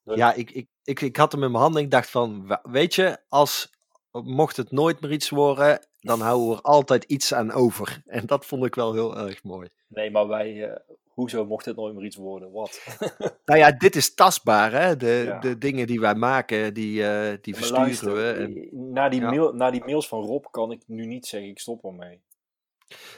[0.04, 1.82] ja, ik, ik, ik, ik had hem in mijn handen.
[1.82, 3.70] Ik dacht van, weet je, als
[4.12, 8.02] mocht het nooit meer iets worden, dan houden we er altijd iets aan over.
[8.06, 9.70] En dat vond ik wel heel erg mooi.
[9.88, 12.52] Nee, maar wij, eh, hoezo mocht dit nooit meer iets worden?
[12.52, 12.82] Wat?
[13.46, 14.98] Nou ja, dit is tastbaar, hè?
[14.98, 15.40] De, Ja.
[15.40, 18.32] de dingen die wij maken, die, eh, die Maar versturen luister, we.
[18.32, 19.30] En, na, die Ja.
[19.30, 22.22] mail, na die mails van Rob kan ik nu niet zeggen, ik stop ermee.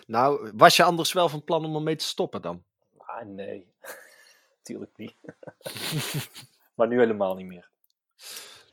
[0.08, 2.64] nou, was je anders wel van plan om ermee te stoppen dan?
[2.98, 3.68] Ah, nee.
[4.64, 5.16] Tuurlijk niet.
[6.76, 7.70] maar nu helemaal niet meer.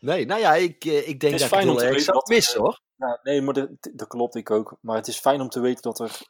[0.04, 2.80] Nee, nou ja, ik, eh, ik denk dat fijn ik heel erg zou missen, hoor.
[2.96, 4.76] Ja, nee, maar dat, dat klopt ik ook.
[4.80, 6.20] Maar het is fijn om te weten dat er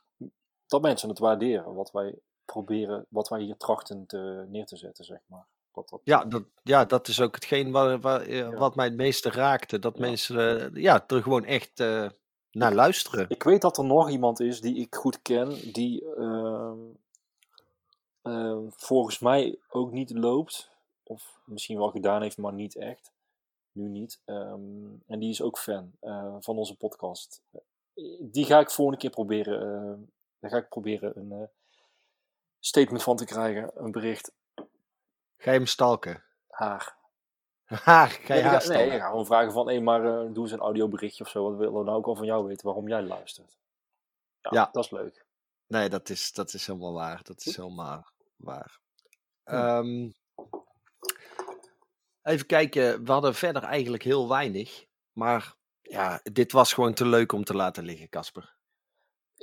[0.67, 1.75] dat mensen het waarderen.
[1.75, 5.47] Wat wij proberen, wat wij hier trachten te, neer te zetten, zeg maar.
[5.73, 8.51] Dat, dat, Ja dat, ja, dat is ook hetgeen wat, wat, eh, Ja.
[8.51, 9.79] wat mij het meeste raakte.
[9.79, 10.01] Dat Ja.
[10.01, 12.09] mensen eh, ja, er gewoon echt eh,
[12.51, 13.27] naar luisteren.
[13.29, 16.79] Ik weet dat er nog iemand is die ik goed ken, die ehm,
[18.23, 20.71] ehm, volgens mij ook niet loopt.
[21.03, 23.13] Of misschien wel gedaan heeft, maar niet echt.
[23.75, 24.21] Nu niet.
[24.25, 27.43] Ehm, en die is ook fan eh, van onze podcast.
[28.21, 29.61] Die ga ik volgende keer proberen.
[29.93, 30.09] eh,
[30.39, 31.49] daar ga ik proberen een eh,
[32.59, 33.71] statement van te krijgen.
[33.75, 34.33] Een bericht.
[35.37, 36.25] Ga je hem stalken?
[36.49, 36.97] Haar.
[37.65, 38.87] Haar, ga je nee, haar ga, stalken?
[38.87, 41.43] nee, ik ga gewoon vragen van, hé, maar eh, doe eens een audioberichtje of zo.
[41.49, 43.57] Wat willen we nou ook al van jou weten waarom jij luistert?
[44.41, 44.69] Ja, Ja.
[44.73, 45.27] dat is leuk.
[45.67, 47.21] Nee, dat is, dat is helemaal waar.
[47.23, 48.07] Dat is helemaal
[48.37, 48.81] waar.
[49.45, 50.11] Hm.
[52.25, 54.85] Even kijken, we hadden verder eigenlijk heel weinig.
[55.13, 58.55] Maar ja, dit was gewoon te leuk om te laten liggen, Casper.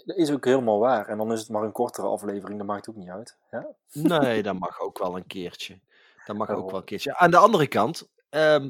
[0.06, 1.08] Dat is ook helemaal waar.
[1.08, 3.38] En dan is het maar een kortere aflevering, dat maakt ook niet uit.
[3.52, 3.68] Ja?
[3.92, 5.80] Nee, dat mag ook wel een keertje.
[6.26, 7.16] Dat mag ook wel een keertje.
[7.16, 8.70] Aan de andere kant, ehm,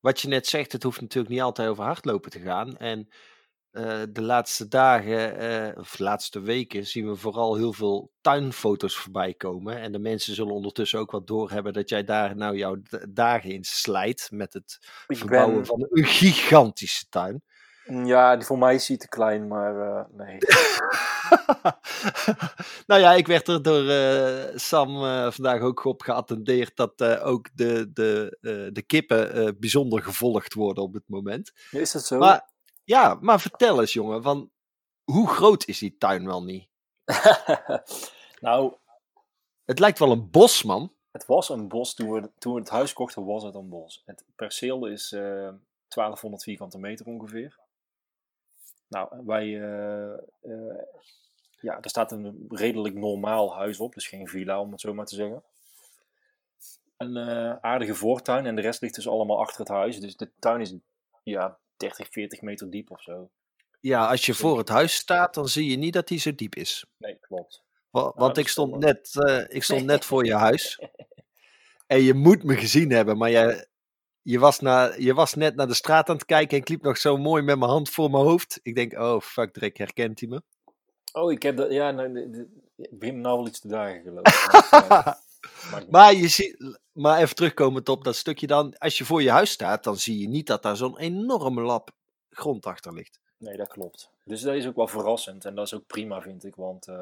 [0.00, 2.76] wat je net zegt, het hoeft natuurlijk niet altijd over hardlopen te gaan.
[2.76, 3.08] En
[3.78, 8.96] eh, de laatste dagen, eh, of de laatste weken, zien we vooral heel veel tuinfoto's
[8.96, 9.80] voorbij komen.
[9.80, 12.76] En de mensen zullen ondertussen ook wat doorhebben dat jij daar nou jouw
[13.08, 17.42] dagen in slijt met het Ik verbouwen ben, van een gigantische tuin.
[18.04, 20.38] ja, die voor mij is hij te klein, maar eh, nee.
[22.86, 23.84] nou ja, ik werd er door
[24.54, 24.88] Sam
[25.32, 28.38] vandaag ook op geattendeerd dat ook de, de,
[28.72, 31.52] de kippen bijzonder gevolgd worden op het moment.
[31.70, 32.18] Is dat zo?
[32.18, 32.47] Maar
[32.88, 34.50] ja, maar vertel eens jongen, van
[35.04, 36.68] hoe groot is die tuin wel niet?
[38.40, 38.74] nou,
[39.64, 40.92] Het lijkt wel een bos, man.
[41.10, 41.94] het was een bos.
[41.94, 44.02] Toen we, toen we het huis kochten, was het een bos.
[44.06, 45.50] Het perceel is eh
[45.88, 47.58] 1200 vierkante meter ongeveer.
[48.88, 49.62] Nou, wij...
[49.62, 50.78] eh, eh,
[51.60, 53.94] ja, er staat een redelijk normaal huis op.
[53.94, 55.42] Dus geen villa, om het zo maar te zeggen.
[56.96, 57.16] Een
[57.62, 58.46] aardige voortuin.
[58.46, 60.00] En de rest ligt dus allemaal achter het huis.
[60.00, 60.74] Dus de tuin is
[61.22, 63.30] ja, 30, 40 meter diep of zo.
[63.80, 66.54] Ja, als je voor het huis staat, dan zie je niet dat die zo diep
[66.54, 66.84] is.
[66.96, 67.62] Nee, klopt.
[67.90, 70.78] Wa- dat Want ik stond net, eh, ik stond net voor je huis.
[71.86, 73.66] En je moet me gezien hebben, maar jij,
[74.22, 76.82] je was, naar, je was net naar de straat aan het kijken en ik liep
[76.82, 78.60] nog zo mooi met mijn hand voor mijn hoofd.
[78.62, 80.42] Ik denk, oh fuck, Drek, herkent hij me?
[81.12, 82.10] Oh, ik heb dat, ja, nou,
[83.00, 85.14] nou wel iets te dagen geloof ik.
[85.90, 88.78] Maar, je ziet, maar even terugkomend op dat stukje dan.
[88.78, 91.90] Als je voor je huis staat, dan zie je niet dat daar zo'n enorme lap
[92.30, 93.20] grond achter ligt.
[93.36, 94.10] Nee, dat klopt.
[94.24, 96.94] Dus dat is ook wel verrassend en dat is ook prima, vind ik, want eh,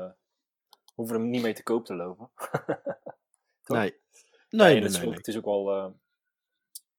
[0.70, 2.30] we hoeven er niet mee te koop te lopen.
[3.66, 3.80] Nee.
[3.80, 5.14] Nee, Nee, het, is ook, nee.
[5.14, 5.70] het is ook wel.
[5.72, 5.86] eh,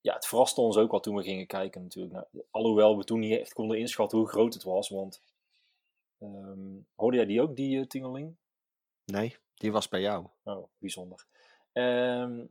[0.02, 2.14] ja, het verraste ons ook wel toen we gingen kijken, natuurlijk.
[2.14, 4.90] Nou, alhoewel we toen niet echt konden inschatten hoe groot het was.
[4.90, 5.22] Want.
[6.20, 8.36] ehm, hoorde jij die ook, die eh, tingeling?
[9.06, 10.26] Nee, die was bij jou.
[10.44, 11.26] Oh, bijzonder.
[11.78, 12.46] Ehm,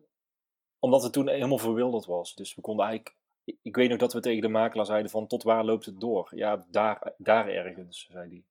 [0.79, 2.35] omdat het toen helemaal verwilderd was.
[2.35, 3.17] Dus we konden eigenlijk.
[3.63, 6.29] ik- weet nog dat we tegen de makelaar zeiden: van tot waar loopt het door?
[6.35, 8.45] Ja, daar, daar ergens, zei hij.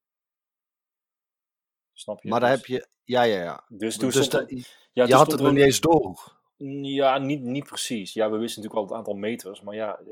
[1.94, 2.30] Snap je?
[2.30, 2.88] Maar daar Dus- heb je.
[3.04, 3.64] Ja, ja, ja.
[3.68, 4.50] Dus toen Dus stond
[4.92, 6.38] ja, je had het er nog niet eens door.
[6.82, 8.14] Ja, niet, niet precies.
[8.14, 10.06] Ja, we wisten natuurlijk wel het aantal meters, maar ja, eh,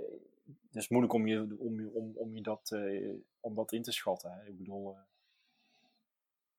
[0.46, 3.92] het is moeilijk om je, om om, om je dat, eh, om dat in te
[3.92, 4.32] schatten.
[4.32, 4.48] Hè.
[4.48, 5.00] Ik bedoel, eh,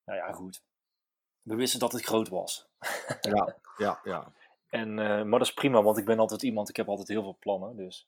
[0.05, 0.63] nou ja, goed.
[1.45, 2.65] We wisten dat het groot was.
[3.21, 4.33] Ja, ja, ja.
[4.69, 7.21] En, eh, maar dat is prima, want ik ben altijd iemand, ik heb altijd heel
[7.21, 7.75] veel plannen.
[7.75, 8.07] Dus.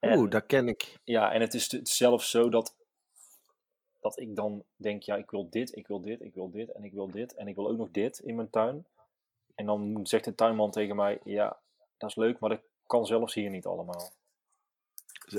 [0.00, 0.98] Oeh, dat ken ik.
[1.04, 2.74] Ja, en het is zelfs zo dat,
[4.00, 6.84] dat ik dan denk, ja, ik wil dit, ik wil dit, ik wil dit en
[6.84, 8.86] ik wil dit en ik wil ook nog dit in mijn tuin.
[9.54, 11.58] En dan zegt de tuinman tegen mij, ja,
[11.98, 14.10] dat is leuk, maar dat kan zelfs hier niet allemaal.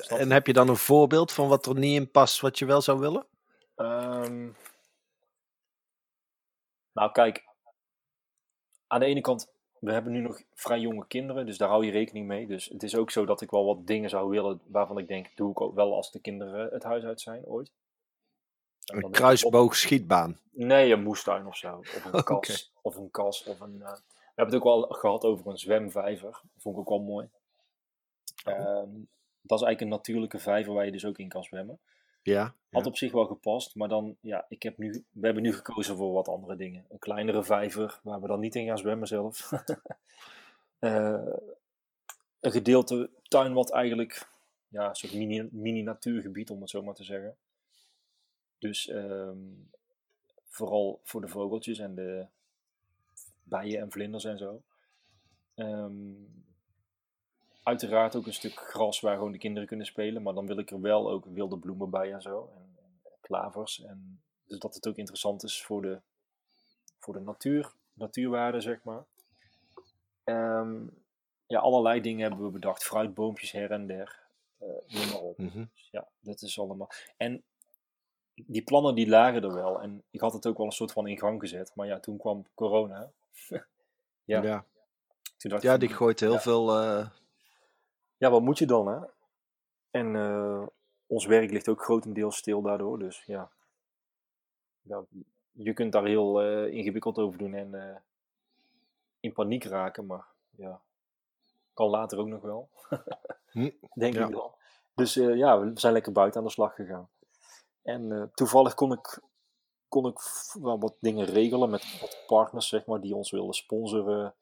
[0.08, 2.82] En heb je dan een voorbeeld van wat er niet in past, wat je wel
[2.82, 3.26] zou willen?
[3.76, 4.50] Ehm,
[6.94, 7.44] nou, kijk,
[8.88, 11.92] aan de ene kant, we hebben nu nog vrij jonge kinderen, dus daar hou je
[11.92, 12.48] rekening mee.
[12.48, 15.36] Dus het is ook zo dat ik wel wat dingen zou willen waarvan ik denk,
[15.36, 17.72] doe ik ook wel als de kinderen het huis uit zijn ooit.
[18.86, 20.40] En Een dan- kruisboog schietbaan.
[20.52, 21.78] Nee, een moestuin of zo.
[21.78, 22.72] Of een kas.
[22.82, 23.44] Of een kas.
[23.44, 26.42] Of een, eh, We hebben het ook wel gehad over een zwemvijver.
[26.58, 27.30] Vond ik ook wel mooi.
[28.44, 28.90] Ehm,
[29.42, 31.80] dat is eigenlijk een natuurlijke vijver waar je dus ook in kan zwemmen.
[32.24, 32.54] Ja.
[32.72, 35.98] Had op zich wel gepast, maar dan, ja, ik heb nu, we hebben nu gekozen
[35.98, 36.86] voor wat andere dingen.
[36.90, 39.52] Een kleinere vijver, waar we dan niet in gaan zwemmen zelf.
[40.84, 41.28] Eh,
[42.40, 44.28] een gedeelte tuin wat eigenlijk,
[44.68, 47.36] ja, een soort mini, mini-natuurgebied, om het zo maar te zeggen.
[48.60, 49.38] Dus ehm,
[50.48, 52.26] vooral voor de vogeltjes en de
[53.44, 54.62] bijen en vlinders en zo.
[55.56, 56.14] Ehm,
[57.64, 60.22] uiteraard ook een stuk gras waar gewoon de kinderen kunnen spelen.
[60.22, 62.50] Maar dan wil ik er wel ook wilde bloemen bij en zo.
[62.56, 63.82] En, en klavers.
[63.84, 66.00] En, dus dat het ook interessant is voor de,
[67.00, 69.04] voor de natuur, natuurwaarde, zeg maar.
[70.24, 70.82] Ehm,
[71.48, 72.84] ja, allerlei dingen hebben we bedacht.
[72.84, 74.20] Fruitboompjes her en der.
[74.58, 75.38] eh noem maar op.
[75.38, 75.66] Mhm.
[75.76, 76.90] Dus ja, dat is allemaal.
[77.18, 77.44] En
[78.34, 79.82] die plannen die lagen er wel.
[79.82, 81.72] En ik had het ook wel een soort van in gang gezet.
[81.76, 83.12] Maar ja, toen kwam corona.
[84.26, 84.42] Ja.
[84.42, 84.66] Ja.
[85.38, 86.40] Toen dacht ja, die gooit heel ja.
[86.42, 86.80] veel.
[86.82, 87.10] eh,
[88.24, 89.00] Ja, wat moet je dan, hè?
[89.92, 90.68] En eh,
[91.08, 93.52] ons werk ligt ook grotendeels stil daardoor, dus ja.
[94.82, 95.04] ja
[95.52, 97.96] je kunt daar heel eh, ingewikkeld over doen en eh,
[99.20, 100.82] in paniek raken, maar ja,
[101.74, 102.70] kan later ook nog wel.
[103.52, 104.26] Hm, Denk ja.
[104.26, 104.52] ik dan.
[104.96, 107.10] Dus ja, we zijn lekker buiten aan de slag gegaan.
[107.82, 109.22] En toevallig kon ik,
[109.88, 110.20] kon ik
[110.62, 114.34] wel wat dingen regelen met wat partners, zeg maar, die ons wilden sponsoren.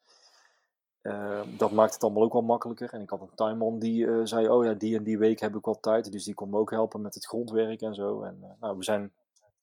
[1.02, 2.92] Eh, dat maakt het allemaal ook wel makkelijker.
[2.92, 5.54] En ik had een tuinman die eh, zei, oh ja, die en die week heb
[5.56, 6.12] ik wat tijd.
[6.12, 8.22] Dus die kon me ook helpen met het grondwerk en zo.
[8.22, 9.12] En eh, nou, we zijn,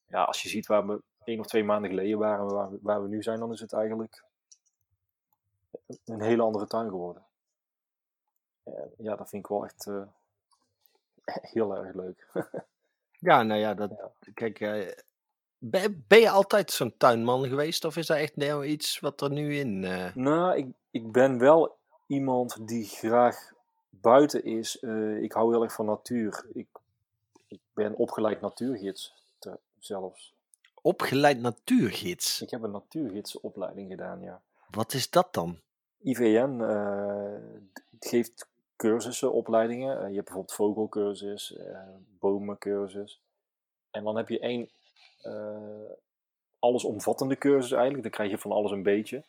[0.07, 2.79] ja, als je ziet waar we één of twee maanden geleden waren, en waar, we-
[2.81, 4.23] waar we nu zijn, dan is het eigenlijk
[6.05, 7.23] een hele andere tuin geworden.
[8.63, 9.85] Eh, ja, dat vind ik wel echt
[11.53, 12.27] heel erg leuk.
[13.21, 13.91] Ja, nou ja, dat,
[14.33, 14.87] kijk, eh,
[15.59, 17.85] ben, ben je altijd zo'n tuinman geweest?
[17.85, 19.83] Of is dat echt nou iets wat er nu in...
[19.83, 23.51] eh, Nou, ik, ik ben wel iemand die graag
[23.89, 24.79] buiten is.
[24.79, 26.45] Eh, ik hou heel erg van natuur.
[26.53, 26.67] Ik,
[27.47, 30.33] ik ben opgeleid natuurgids te- zelfs.
[30.81, 32.41] opgeleid natuurgids?
[32.41, 34.41] Ik heb een natuurgidsopleiding gedaan, ja.
[34.69, 35.59] Wat is dat dan?
[36.01, 37.33] IVN eh,
[37.99, 39.87] geeft cursussen, opleidingen.
[39.89, 41.57] Je hebt bijvoorbeeld vogelcursus,
[42.19, 43.21] bomencursus.
[43.91, 44.69] En dan heb je één
[46.59, 48.03] allesomvattende cursus eigenlijk.
[48.03, 49.23] Dan krijg je van alles een beetje.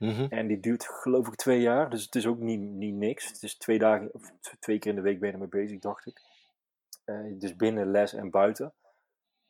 [0.00, 0.26] Mhm.
[0.30, 3.28] En die duurt geloof ik twee jaar, dus het is ook niet, niet niks.
[3.28, 6.06] Het is twee dagen, of twee keer in de week ben je ermee bezig, dacht
[6.06, 6.20] ik.
[7.04, 8.72] Eh, dus binnen les en buiten.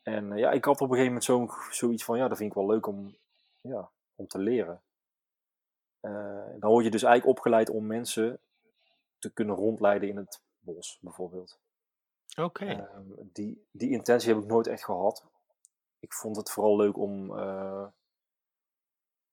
[0.03, 2.51] En eh, ja, ik had op een gegeven moment zo, zoiets van, ja, dat vind
[2.51, 3.17] ik wel leuk om,
[3.61, 4.83] ja, om te leren.
[6.01, 8.41] Eh, dan word je dus eigenlijk opgeleid om mensen
[9.19, 11.59] te kunnen rondleiden in het bos, bijvoorbeeld.
[12.37, 12.67] Oké.
[12.67, 15.25] Ehm, die, die intentie heb ik nooit echt gehad.
[16.01, 17.87] Ik vond het vooral leuk om, eh,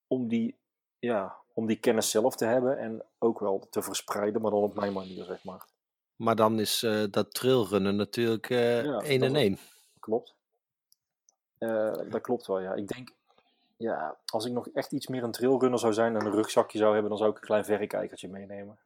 [0.07, 0.57] om die,
[0.99, 4.75] ja, om die kennis zelf te hebben en ook wel te verspreiden, maar dan op
[4.75, 5.65] mijn manier, zeg maar.
[6.15, 9.57] Maar dan is eh, dat trailrunnen natuurlijk eh Ja, één en één.
[9.99, 10.35] Klopt.
[12.09, 12.73] Dat klopt wel, ja.
[12.73, 13.16] Ik denk,
[13.77, 16.91] ja, als ik nog echt iets meer een trailrunner zou zijn en een rugzakje zou
[16.91, 18.77] hebben, dan zou ik een klein verrekijkertje meenemen.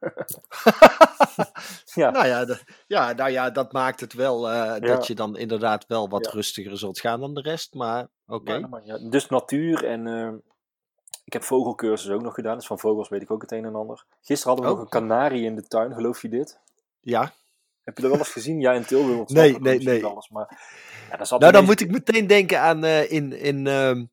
[1.94, 2.10] Ja.
[2.10, 2.46] Nou ja,
[2.86, 6.30] ja, nou ja, dat maakt het wel eh, dat je dan inderdaad wel wat Ja.
[6.30, 7.74] rustiger zult gaan dan de rest.
[7.74, 8.68] Maar oké.
[8.84, 10.32] Ja, dus natuur en eh,
[11.24, 13.74] ik heb vogelcursus ook nog gedaan, dus van vogels weet ik ook het een en
[13.74, 14.04] ander.
[14.20, 14.76] Gisteren hadden we Oh.
[14.76, 16.60] nog een kanarie in de tuin, geloof je dit?
[17.00, 17.32] Ja.
[17.82, 18.60] Heb je dat wel eens gezien?
[18.60, 19.28] Ja, in Tilburg.
[19.28, 20.06] Nee, nee, nee.
[20.06, 20.58] eens, maar,
[21.38, 24.04] Nou, dan moet ik meteen denken aan eh, in, in, ehm,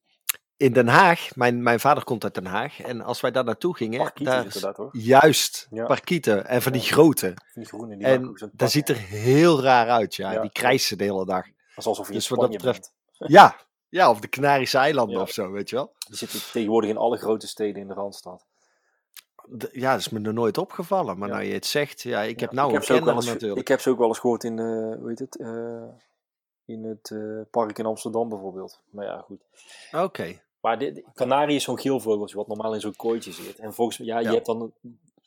[0.59, 1.35] in Den Haag.
[1.35, 2.81] Mijn, mijn vader komt uit Den Haag.
[2.81, 5.85] En als wij daar naartoe gingen, Parkieten daar juist Ja.
[5.85, 7.27] parkieten en van die grote.
[7.35, 10.41] Van die groene, die En dat pak, ziet er heel raar uit, ja.
[10.41, 11.45] Die krijsen de hele dag.
[11.75, 13.31] Dat alsof je Dus wat dat betreft- bent.
[13.31, 13.55] Ja,
[13.89, 15.21] ja of de Canarische eilanden Ja.
[15.21, 15.93] of zo, weet je wel.
[16.07, 18.45] Die zitten tegenwoordig in alle grote steden in de Randstad.
[19.71, 21.17] Ja, dat is me nog nooit opgevallen.
[21.17, 21.33] Maar Ja.
[21.35, 23.61] nou je het zegt, ja, ik heb Ja, nou ik een heb eens, natuurlijk.
[23.61, 24.65] Ik heb ze ook wel eens gehoord in, eh
[24.99, 25.83] hoe heet het, eh,
[26.65, 28.81] in het eh, park in Amsterdam bijvoorbeeld.
[28.89, 29.41] Maar ja, goed.
[29.91, 30.41] Oké.
[30.61, 33.59] Maar de, de kanarie is zo'n geel vogeltje wat normaal in zo'n kooitje zit.
[33.59, 34.27] En volgens mij, ja, Ja.
[34.29, 34.73] je hebt dan,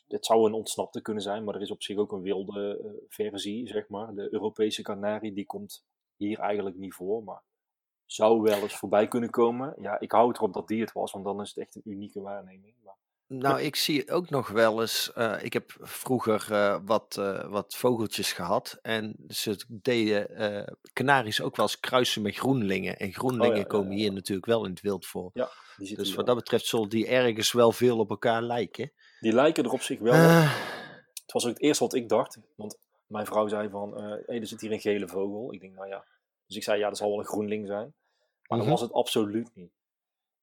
[0.09, 2.91] het zou een ontsnapte kunnen zijn, maar er is op zich ook een wilde eh,
[3.09, 4.15] versie, zeg maar.
[4.15, 5.85] De Europese kanarie, die komt
[6.17, 7.43] hier eigenlijk niet voor, maar
[8.07, 9.75] zou wel eens voorbij kunnen komen.
[9.81, 12.21] Ja, ik hou erop dat die het was, want dan is het echt een unieke
[12.21, 12.75] waarneming.
[12.85, 12.97] Maar,
[13.39, 15.13] Nou, ik zie ook nog wel eens.
[15.13, 18.79] eh, ik heb vroeger eh, wat, eh, wat vogeltjes gehad.
[18.83, 22.97] En ze deden kanaries ook wel eens kruisen met groenlingen.
[22.97, 24.13] En groenlingen Oh ja, ja, komen ja, hier ja.
[24.13, 25.31] natuurlijk wel in het wild voor.
[25.33, 25.45] die
[25.77, 26.25] zitten Dus wat wel.
[26.25, 28.93] dat betreft zullen die ergens wel veel op elkaar lijken.
[29.21, 32.39] Die lijken er op zich wel Het was ook het eerste wat ik dacht.
[32.57, 35.53] Want mijn vrouw zei van, eh hey, er zit hier een gele vogel.
[35.53, 36.05] Ik denk, nou ja.
[36.47, 37.95] Dus ik zei, ja, dat zal wel een groenling zijn.
[38.47, 38.69] Maar Mhm.
[38.69, 39.73] dat was het absoluut niet.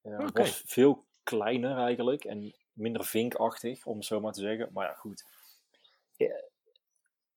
[0.01, 2.23] Ja, Het was veel kleiner eigenlijk.
[2.23, 4.69] En minder vinkachtig, om het zo maar te zeggen.
[4.73, 5.25] Maar ja, goed.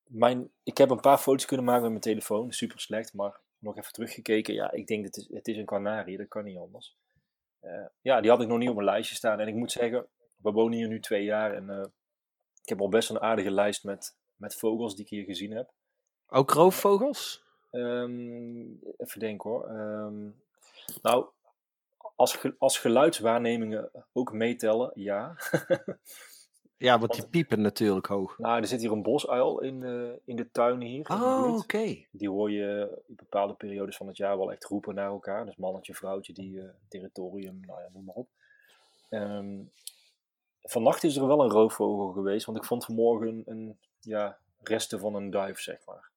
[0.05, 2.52] Mijn, ik heb een paar foto's kunnen maken met mijn telefoon.
[2.52, 4.55] Super slecht, maar nog even teruggekeken.
[4.55, 6.16] Ja, ik denk, het is, het is een kanarie.
[6.16, 6.96] Dat kan niet anders.
[7.61, 9.40] Eh, ja, die had ik nog niet op mijn lijstje staan.
[9.40, 11.55] En ik moet zeggen, we wonen hier nu twee jaar.
[11.55, 11.87] En eh,
[12.62, 15.72] ik heb al best een aardige lijst met, met vogels die ik hier gezien heb.
[16.28, 17.44] ook roofvogels?
[17.70, 19.68] Ehm, even denken hoor.
[19.68, 20.31] Ehm,
[21.02, 21.26] nou,
[22.16, 25.35] als, ge- als geluidswaarnemingen ook meetellen, ja.
[26.77, 28.38] Ja, want die piepen natuurlijk hoog.
[28.38, 31.09] nou, er zit hier een bosuil in de, in de tuin hier.
[31.11, 32.05] Oh, oké.
[32.11, 35.44] Die hoor je in bepaalde periodes van het jaar wel echt roepen naar elkaar.
[35.44, 38.29] Dus mannetje, vrouwtje, die eh, territorium, nou ja, noem maar op.
[39.09, 39.59] Ehm,
[40.62, 45.01] vannacht is er wel een roofvogel geweest, want ik vond vanmorgen een, een ja, resten
[45.01, 46.11] van een duif, zeg maar.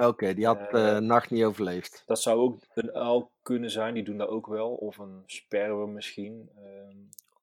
[0.00, 2.02] Oké, die had Eh, de nacht niet overleefd.
[2.06, 4.70] Dat zou ook een uil kunnen zijn, die doen dat ook wel.
[4.70, 6.50] Of een sperwer misschien.
[6.56, 6.96] ehm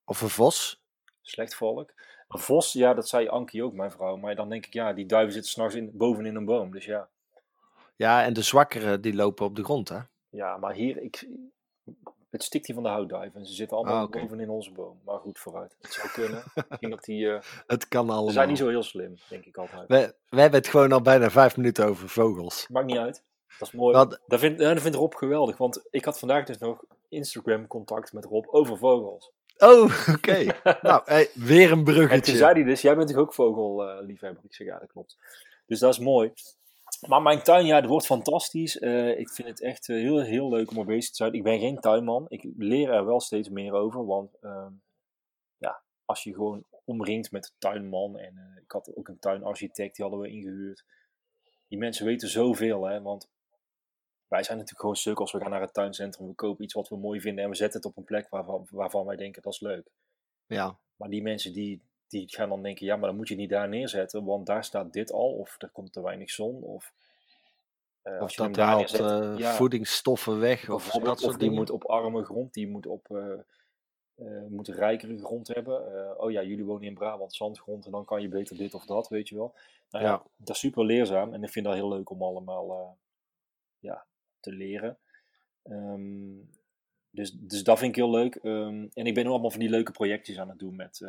[0.06, 0.84] Of een vos?
[1.22, 1.94] slechtvalk.
[2.28, 4.16] Een vos, ja, dat zei Ankie ook, mijn vrouw.
[4.18, 6.72] Maar dan denk ik, ja, die duiven zitten s'nachts in, boven in een boom.
[6.72, 7.10] Dus ja,
[7.96, 10.00] Ja, en de zwakkere die lopen op de grond, hè?
[10.30, 11.28] ja maar hier, ik,
[12.36, 13.40] het stikt hier van de houtduiven.
[13.40, 15.00] En ze zitten allemaal Ah, boven in onze boom.
[15.06, 15.76] Maar goed, vooruit.
[15.82, 16.44] Het zou kunnen.
[16.70, 18.28] Misschien dat die, eh, Het kan allemaal.
[18.28, 19.88] ze zijn niet zo heel slim, denk ik altijd.
[19.88, 22.68] We, we hebben het gewoon al bijna vijf minuten over vogels.
[22.72, 23.24] Maakt niet uit.
[23.60, 23.96] Dat is mooi.
[23.96, 25.58] Wat- Dat, vindt, ja, dat vindt Rob geweldig.
[25.58, 29.32] Want ik had vandaag dus nog Instagram contact met Rob over vogels.
[29.58, 30.46] Oh, oké.
[30.82, 32.36] nou, hey, weer een En toen bruggetje.
[32.36, 34.44] zei hij dus, jij bent toch ook vogelliefhebber?
[34.44, 35.18] ik zeg, ja, dat klopt.
[35.66, 36.32] Dus dat is mooi.
[37.08, 38.80] Maar mijn tuin, ja, het wordt fantastisch.
[38.80, 41.34] Eh, ik vind het echt eh, heel, heel leuk om er bezig te zijn.
[41.34, 42.26] Ik ben geen tuinman.
[42.28, 44.06] Ik leer er wel steeds meer over.
[44.06, 44.72] Want ehm,
[45.58, 48.20] ja, als je gewoon omringt met een tuinman.
[48.20, 50.86] En eh, ik had ook een tuinarchitect, die hadden we ingehuurd.
[51.68, 53.02] Die mensen weten zoveel, hè.
[53.02, 53.30] Want
[54.28, 55.32] wij zijn natuurlijk gewoon sukkels.
[55.32, 57.44] We gaan naar het tuincentrum, we kopen iets wat we mooi vinden.
[57.44, 59.90] En we zetten het op een plek waarvan, waarvan wij denken, dat is leuk.
[60.46, 61.82] Ja, Maar die mensen die,
[62.20, 64.94] die gaan dan denken, ja, maar dan moet je niet daar neerzetten, want daar staat
[64.94, 66.94] dit al, of er komt te weinig zon, of...
[68.02, 70.70] eh, of dat daar haalt eh, ja, voedingsstoffen weg.
[70.70, 71.56] Of dat soort of die dingen.
[71.56, 73.12] moet op arme grond, die moet op...
[73.12, 73.40] eh
[74.50, 75.78] moet rijkere grond hebben.
[76.20, 79.08] Oh ja, jullie wonen in Brabant, zandgrond, en dan kan je beter dit of dat,
[79.08, 79.56] weet je wel.
[79.90, 80.24] Nou ja, Ja.
[80.38, 82.98] dat is super leerzaam en ik vind dat heel leuk om allemaal
[83.80, 84.06] ja,
[84.40, 84.98] te leren.
[85.64, 86.34] Ehm,
[87.10, 88.36] dus, dus dat vind ik heel leuk.
[88.36, 91.02] Ehm, en ik ben ook allemaal van die leuke projectjes aan het doen met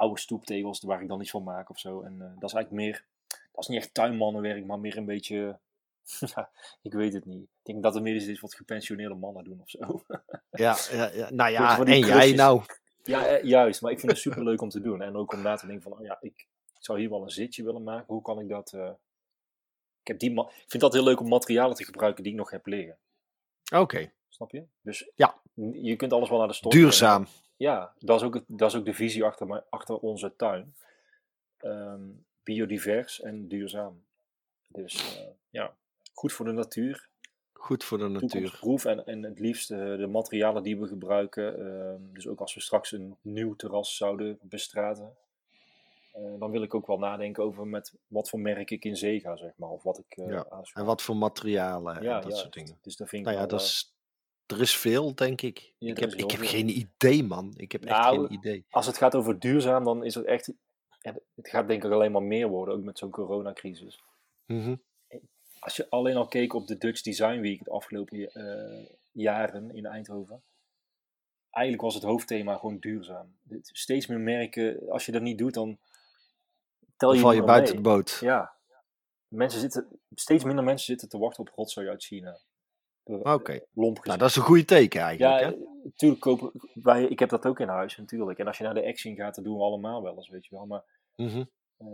[0.00, 2.02] oude stoeptegels waar ik dan iets van maak of zo.
[2.02, 5.58] En eh, dat is eigenlijk meer, dat is niet echt tuinmannenwerk, maar meer een beetje,
[6.34, 6.50] ja,
[6.82, 7.42] ik weet het niet.
[7.42, 10.04] Ik denk dat het meer iets is wat gepensioneerde mannen doen of zo.
[10.50, 12.62] Ja, ja, ja, nou ja, en jij nou.
[13.02, 13.82] ja, eh, juist.
[13.82, 15.02] Maar ik vind het super leuk om te doen.
[15.02, 16.46] En ook om na te denken van, oh ja, ik
[16.78, 18.04] zou hier wel een zitje willen maken.
[18.14, 18.72] Hoe kan ik dat...
[18.72, 18.90] eh,
[20.00, 22.50] ik, heb die ik vind dat heel leuk om materialen te gebruiken die ik nog
[22.50, 22.98] heb liggen.
[23.74, 24.64] Oké, Snap je?
[24.80, 25.40] Dus Ja.
[25.72, 27.26] je kunt alles wel naar de stok duurzaam.
[27.60, 30.74] Ja, dat is ook, het, dat is ook de visie achter, mijn, achter onze tuin.
[31.58, 32.00] Ehm,
[32.42, 34.02] biodivers en duurzaam.
[34.66, 35.74] Dus eh, ja,
[36.12, 37.08] goed voor de natuur.
[37.52, 38.28] Goed voor de natuur.
[38.28, 41.58] Toekomstproef en, en het liefst eh, de materialen die we gebruiken.
[41.58, 45.16] ehm, dus ook als we straks een nieuw terras zouden bestraten.
[46.12, 49.20] eh, dan wil ik ook wel nadenken over met wat voor merk ik in zee
[49.20, 49.70] ga, zeg maar.
[49.70, 50.46] Of wat ik Ja.
[50.74, 52.38] En wat voor materialen en Ja, dat juist.
[52.38, 52.78] soort dingen.
[52.82, 53.94] Dus dat vind ik Nou ja, dat is,
[54.50, 55.72] er is veel, denk ik.
[55.78, 57.54] Ja, ik heb, ik geen idee, man.
[57.56, 58.64] Ik heb echt Nou, geen idee.
[58.70, 60.52] als het gaat over duurzaam, dan is het echt.
[61.00, 64.00] het gaat denk ik alleen maar meer worden, ook met zo'n coronacrisis.
[64.46, 64.76] Mhm.
[65.58, 69.86] Als je alleen al keek op de Dutch Design Week de afgelopen eh, jaren in
[69.86, 70.42] Eindhoven.
[71.50, 73.36] Eigenlijk was het hoofdthema gewoon duurzaam.
[73.62, 75.78] Steeds meer merken, als je dat niet doet, dan
[76.96, 78.18] tel Dan je, val je buiten de boot.
[78.20, 78.52] Ja.
[79.28, 82.38] Mensen zitten, steeds minder mensen zitten te wachten op rotzooi uit China.
[83.18, 83.60] Oké.
[83.74, 85.40] Lomp Nou, dat is een goede teken eigenlijk.
[85.40, 85.56] Ja, hè?
[85.84, 88.38] natuurlijk kopen wij, ik heb dat ook in huis natuurlijk.
[88.38, 90.54] En als je naar de Action gaat, dat doen we allemaal wel eens, weet je
[90.56, 90.66] wel.
[90.66, 90.82] Maar
[91.16, 91.44] Mhm.
[91.76, 91.86] eh,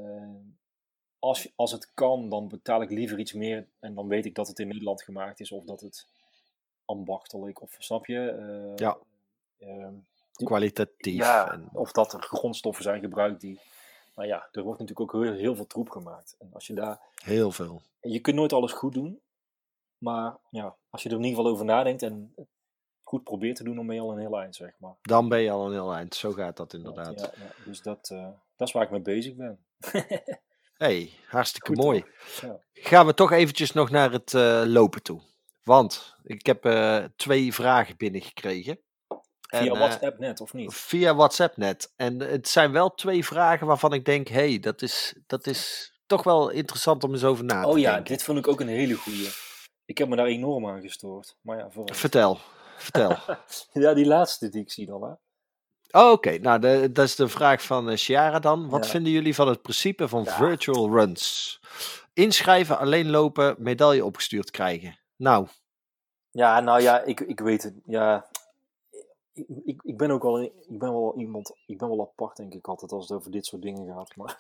[1.19, 3.67] als, als het kan, dan betaal ik liever iets meer.
[3.79, 6.07] En dan weet ik dat het in Nederland gemaakt is of dat het
[6.85, 8.31] ambachtelijk, of snap je?
[8.31, 8.97] Eh, Ja.
[9.59, 9.95] ehm,
[10.33, 11.15] Kwalitatief.
[11.17, 13.61] ja, en- of dat er grondstoffen zijn gebruikt die.
[14.15, 16.37] Nou ja, er wordt natuurlijk ook heel, heel veel troep gemaakt.
[16.39, 17.01] En als je daar.
[17.25, 17.83] heel veel.
[18.01, 19.21] Je kunt nooit alles goed doen.
[19.99, 22.35] Maar ja, als je er in ieder geval over nadenkt en
[23.03, 24.95] goed probeert te doen, dan ben je al een heel eind, zeg maar.
[25.03, 26.15] Dan ben je al een heel eind.
[26.15, 27.21] Zo gaat dat inderdaad.
[27.21, 29.59] Ja, ja, dus dat, eh, dat is waar ik mee bezig ben.
[30.77, 32.05] hey, hartstikke Goed, mooi.
[32.41, 32.61] Ja.
[32.73, 35.21] Gaan we toch eventjes nog naar het eh, lopen toe.
[35.63, 38.81] Want ik heb eh, twee vragen binnengekregen.
[39.41, 40.75] Via En, WhatsApp net, of niet?
[40.75, 41.93] Via WhatsApp net.
[41.97, 45.93] En het zijn wel twee vragen waarvan ik denk, hé, hey, dat, is, dat is
[46.07, 48.13] toch wel interessant om eens over na te Oh ja, denken.
[48.13, 49.29] dit vond ik ook een hele goeie.
[49.87, 51.37] Ik heb me daar enorm aan gestoord.
[51.41, 51.69] Maar ja.
[51.85, 52.39] Vertel,
[52.77, 53.17] vertel.
[53.73, 55.11] Ja, die laatste die ik zie dan, hè.
[56.01, 58.69] Oh, Oké, nou de, dat is de vraag van uh, Ciara dan.
[58.69, 58.91] Wat Ja.
[58.91, 60.37] vinden jullie van het principe van Ja.
[60.37, 61.61] virtual runs?
[62.13, 64.99] Inschrijven, alleen lopen, medaille opgestuurd krijgen.
[65.17, 65.47] Nou,
[66.31, 67.75] Ja, nou ja, ik, ik weet het.
[67.85, 68.27] Ja,
[69.33, 72.55] ik, ik, ik ben ook wel, ik ben wel iemand, ik ben wel apart denk
[72.55, 74.17] ik altijd als het over dit soort dingen gaat.
[74.17, 74.39] Maar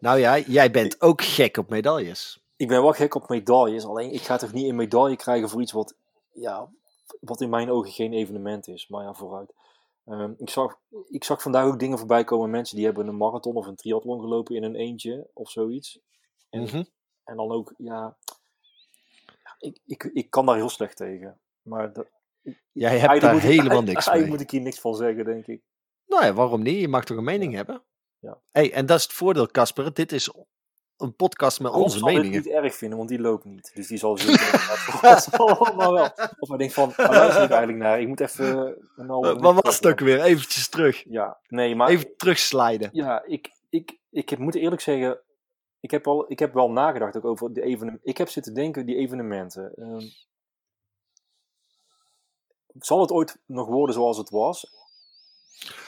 [0.00, 2.41] nou ja, jij bent ook gek op medailles.
[2.62, 3.84] Ik ben wel gek op medailles.
[3.84, 5.94] Alleen ik ga toch niet een medaille krijgen voor iets wat,
[6.32, 6.68] ja,
[7.20, 8.88] wat in mijn ogen geen evenement is.
[8.88, 9.52] Maar ja, vooruit.
[10.04, 12.50] Ehm, ik, zag, ik zag vandaag ook dingen voorbij komen.
[12.50, 16.00] Mensen die hebben een marathon of een triathlon gelopen in een eentje of zoiets.
[16.50, 16.84] En, Mhm.
[17.24, 18.16] en dan ook, ja,
[19.58, 21.40] ik, ik, ik kan daar heel slecht tegen.
[21.62, 22.06] Maar dat,
[22.72, 24.30] Jij hebt daar moet helemaal niks eigenlijk mee.
[24.30, 25.62] moet ik hier niks van zeggen, denk ik.
[26.06, 26.80] Nou ja, waarom niet?
[26.80, 27.82] Je mag toch een mening hebben?
[28.18, 28.38] Ja.
[28.50, 29.94] Hey, en dat is het voordeel, Casper.
[29.94, 30.30] Dit is
[31.02, 32.42] een podcast met onze zal het meningen.
[32.42, 33.70] niet erg vinden, want die loopt niet.
[33.74, 36.10] Dus die zal zeker wel.
[36.38, 38.00] Of hij denkt van, waar luister ik eigenlijk naar?
[38.00, 40.22] Ik moet even minuut Wat was het ook weer?
[40.22, 41.04] Eventjes terug.
[41.08, 42.90] Ja, nee, maar Even terugsliden.
[42.92, 45.20] ja, ik, ik, ik moet eerlijk zeggen,
[45.80, 48.08] ik heb, al, ik heb wel nagedacht ook over de evenementen.
[48.08, 49.74] Ik heb zitten denken, die evenementen.
[49.74, 50.06] ehm,
[52.78, 54.66] zal het ooit nog worden zoals het was?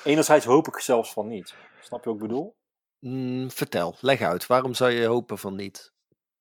[0.05, 1.55] Enerzijds hoop ik zelfs van niet.
[1.81, 2.55] Snap je wat ik bedoel?
[3.05, 4.47] Mm, vertel, leg uit.
[4.47, 5.93] Waarom zou je hopen van niet?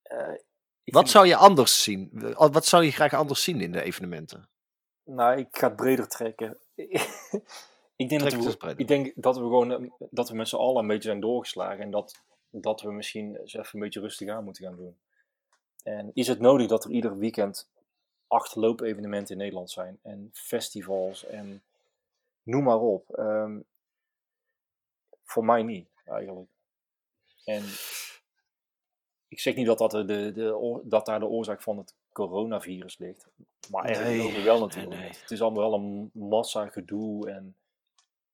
[0.02, 0.34] Eh,
[0.84, 2.10] Wat zou je anders zien?
[2.36, 4.50] Wat zou je graag anders zien in de evenementen?
[5.04, 6.58] Nou, ik ga het breder trekken.
[7.96, 10.82] ik, denk dat we, ik denk dat we gewoon eh, dat we met z'n allen
[10.82, 14.44] een beetje zijn doorgeslagen en dat, dat we misschien eens even een beetje rustig aan
[14.44, 14.98] moeten gaan doen.
[15.84, 17.70] En is het nodig dat er ieder weekend
[18.28, 21.64] acht loopevenementen in Nederland zijn en festivals en
[22.44, 23.10] noem maar op?
[23.10, 23.60] Ehm,
[25.24, 26.52] voor mij niet, eigenlijk.
[27.44, 27.64] En
[29.28, 33.28] ik zeg niet dat, dat, de, de, dat daar de oorzaak van het coronavirus ligt.
[33.70, 34.94] Maar ergens Nee, wel natuurlijk.
[34.94, 35.20] nee, nee.
[35.20, 37.56] Het is allemaal wel een massa gedoe en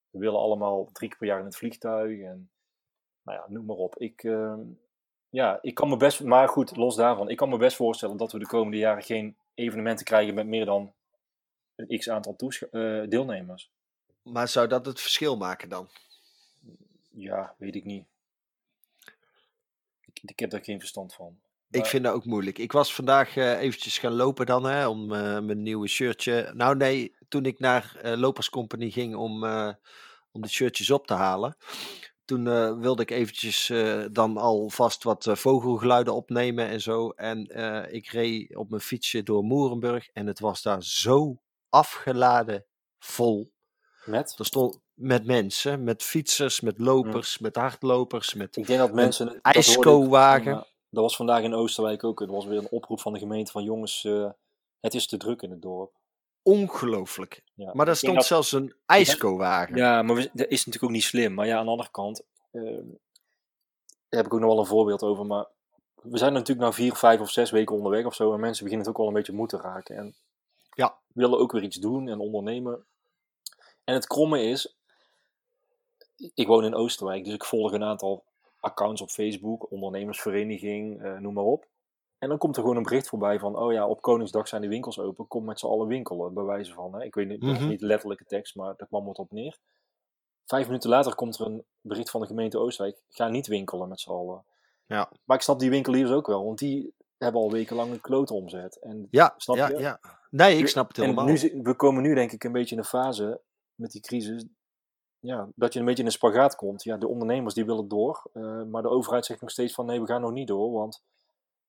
[0.09, 2.49] we willen allemaal drie keer per jaar in het vliegtuig en
[3.21, 3.97] nou ja, noem maar op.
[3.97, 4.61] Ik, ehm,
[5.29, 8.31] ja, ik kan me best, maar goed, los daarvan, ik kan me best voorstellen dat
[8.31, 10.93] we de komende jaren geen evenementen krijgen met meer dan
[11.75, 13.71] een x aantal eh, deelnemers.
[14.21, 15.87] Maar zou dat het verschil maken dan?
[17.09, 18.05] Ja, weet ik niet.
[20.21, 21.39] Ik, heb daar geen verstand van.
[21.69, 22.57] Ik vind dat ook moeilijk.
[22.57, 26.51] Ik was vandaag eh, eventjes gaan lopen dan, hè, om eh, mijn nieuwe shirtje.
[26.53, 29.43] Nou nee, toen ik naar eh Lopers Company ging om,
[30.31, 31.57] om de shirtjes op te halen.
[32.25, 32.43] Toen
[32.79, 33.71] wilde ik eventjes
[34.11, 37.09] dan alvast wat vogelgeluiden opnemen en zo.
[37.09, 37.39] En
[37.93, 42.65] ik reed op mijn fietsje door Moerenburg en het was daar zo afgeladen
[42.99, 43.51] vol.
[44.05, 44.35] Met?
[44.37, 49.25] Er stond met mensen, met fietsers, met lopers, met hardlopers, met Ik denk dat mensen...
[49.25, 50.51] dat ijsko-wagen.
[50.51, 52.21] Ja, dat was vandaag in Oosterwijk ook.
[52.21, 54.29] Er was weer een oproep van de gemeente van jongens, eh,
[54.79, 55.91] het is te druk in het dorp.
[56.41, 57.43] ongelooflijk.
[57.53, 57.71] Ja.
[57.73, 59.75] Maar daar stond dat- zelfs een ijsko-wagen.
[59.75, 61.33] Ja, maar we- dat is natuurlijk ook niet slim.
[61.33, 62.73] Maar ja, aan de andere kant, eh, daar
[64.09, 65.25] heb ik ook nog wel een voorbeeld over.
[65.25, 65.45] Maar
[66.01, 68.33] we zijn natuurlijk nou vier, vijf of zes weken onderweg of zo.
[68.33, 69.95] En mensen beginnen het ook wel een beetje moe te raken.
[69.95, 70.15] En
[70.73, 70.97] Ja.
[71.13, 72.85] willen ook weer iets doen en ondernemen.
[73.83, 74.77] En het kromme is,
[76.33, 78.23] ik woon in Oosterwijk, dus ik volg een aantal
[78.59, 81.67] accounts op Facebook, ondernemersvereniging, eh, noem maar op.
[82.17, 84.67] En dan komt er gewoon een bericht voorbij van, oh ja, op Koningsdag zijn de
[84.67, 86.93] winkels open, kom met z'n allen winkelen, bij wijze van.
[86.95, 87.03] Hè.
[87.03, 87.67] Ik weet niet, Mhm.
[87.67, 89.57] niet letterlijke tekst, maar daar kwam wat op neer.
[90.45, 93.99] Vijf minuten later komt er een bericht van de gemeente Oosterwijk, ga niet winkelen met
[93.99, 94.43] z'n allen.
[94.85, 95.11] Ja.
[95.23, 98.75] Maar ik snap die winkeliers ook wel, want die hebben al wekenlang een klote omzet.
[98.79, 99.77] En Ja, Snap ja, je?
[99.77, 99.99] ja.
[100.29, 101.27] Nee, ik snap het helemaal.
[101.27, 103.41] en nu, we komen nu denk ik een beetje in een fase
[103.75, 104.45] met die crisis.
[105.19, 106.83] Ja, dat je een beetje in een spagaat komt.
[106.83, 108.29] Ja, de ondernemers die willen door.
[108.33, 110.71] eh, maar de overheid zegt nog steeds van nee, we gaan nog niet door.
[110.71, 111.03] Want...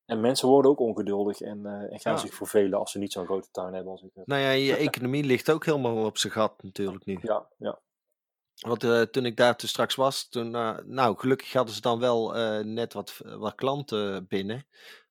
[0.07, 2.19] En mensen worden ook ongeduldig en, eh, en gaan Ja.
[2.19, 4.27] zich vervelen als ze niet zo'n grote tuin hebben als ik heb.
[4.27, 7.19] Nou ja, je economie ligt ook helemaal op zijn gat natuurlijk nu.
[7.23, 7.79] Ja, ja.
[8.61, 11.99] Want eh, toen ik daar toen straks was, toen, eh, nou gelukkig hadden ze dan
[11.99, 14.67] wel eh, net wat, wat klanten binnen.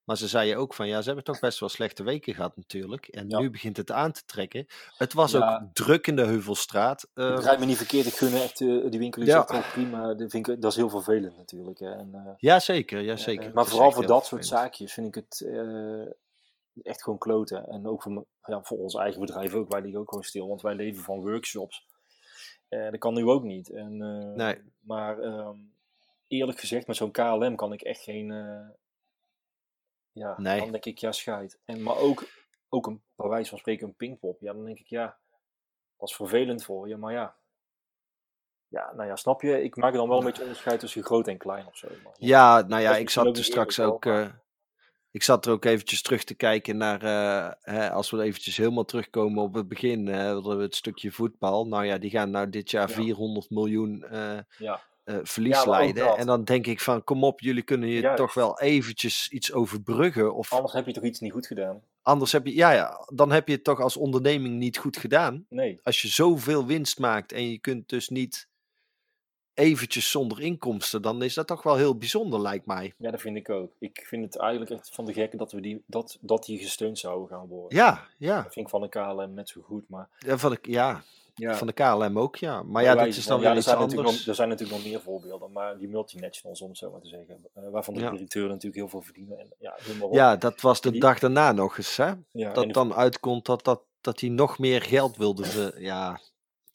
[0.10, 3.08] Maar ze zeiden ook van ja, ze hebben toch best wel slechte weken gehad natuurlijk.
[3.08, 3.40] En Ja.
[3.40, 4.68] nu begint het aan te trekken.
[4.98, 5.56] Het was Ja.
[5.64, 7.10] ook druk in de Heuvelstraat.
[7.14, 9.46] Eh, Begrijp me niet verkeerd, ik gun echt eh, die winkeliers Ja.
[9.48, 10.14] wel prima.
[10.14, 11.80] Dat, vind ik, dat is heel vervelend natuurlijk.
[11.80, 11.92] Hè.
[11.92, 13.02] En, eh, ja, zeker.
[13.02, 13.40] Ja, zeker.
[13.40, 15.48] Eh, Het maar vooral voor dat soort zaakjes vind ik het
[16.84, 17.68] echt gewoon kloten.
[17.68, 19.72] En ook voor, ja, voor ons eigen bedrijf ook.
[19.72, 21.88] Wij liggen ook gewoon stil, want wij leven van workshops.
[22.70, 23.70] Dat kan nu ook niet.
[23.70, 23.98] En,
[24.36, 24.58] Nee.
[24.80, 25.58] Maar ehm,
[26.28, 28.28] eerlijk gezegd, met zo'n KLM kan ik echt geen...
[30.20, 30.60] ja, Nee.
[30.60, 31.60] dan denk ik, ja, scheid.
[31.66, 32.24] En, maar ook,
[32.70, 34.42] ook een, bij wijze van spreken een pingpop.
[34.42, 35.18] Ja, dan denk ik, ja,
[35.98, 37.36] dat is vervelend voor je, maar ja.
[38.68, 39.64] Ja, nou ja, snap je?
[39.64, 41.88] Ik maak dan wel een beetje onderscheid tussen groot en klein of zo.
[42.04, 44.04] Maar, Ja, nou ja, ik zat ook er straks ook.
[44.04, 44.30] hoor, eh,
[45.12, 47.02] ik zat er ook eventjes terug te kijken naar.
[47.04, 50.08] eh, hè, als we eventjes helemaal terugkomen op het begin.
[50.08, 51.68] eh, hadden we het stukje voetbal.
[51.68, 52.96] Nou ja, die gaan nou dit jaar Ja.
[52.96, 54.82] 400 miljoen eh, ja.
[55.10, 56.18] Eh, verlies Ja, leiden.
[56.18, 58.18] En dan denk ik van, kom op, jullie kunnen je Juist.
[58.18, 60.36] toch wel eventjes iets overbruggen.
[60.36, 61.82] Of Anders heb je toch iets niet goed gedaan?
[62.02, 65.46] anders heb je, ja, ja, dan heb je het toch als onderneming niet goed gedaan.
[65.50, 65.80] Nee.
[65.84, 68.48] Als je zoveel winst maakt en je kunt dus niet
[69.54, 72.94] eventjes zonder inkomsten, dan is dat toch wel heel bijzonder, lijkt mij.
[72.98, 73.72] Ja, dat vind ik ook.
[73.80, 77.00] Ik vind het eigenlijk echt van de gekke dat, we die, dat, dat die gesteund
[77.00, 77.78] zouden gaan worden.
[77.78, 78.42] Ja, ja.
[78.42, 79.90] Dat vind ik van de KLM net zo goed.
[79.90, 81.04] Maar Ja, van de, ja,
[81.40, 82.64] ja, van de KLM ook, ja.
[82.64, 84.20] Maar ja, dit wijze is dan ja, weer er iets zijn natuurlijk anders.
[84.20, 85.52] Nog, er zijn natuurlijk nog meer voorbeelden.
[85.52, 87.46] Maar die multinationals, om het zo maar te zeggen.
[87.54, 88.10] eh, waarvan de Ja.
[88.12, 89.40] directeuren natuurlijk heel veel verdienen.
[89.40, 89.78] En, ja.
[90.12, 92.14] Ja, dat was de Die- dag daarna nog eens, hè?
[92.32, 95.46] Dat dan uitkomt dat, dat, dat hij nog meer geld wilde.
[95.46, 96.20] Ze, ja,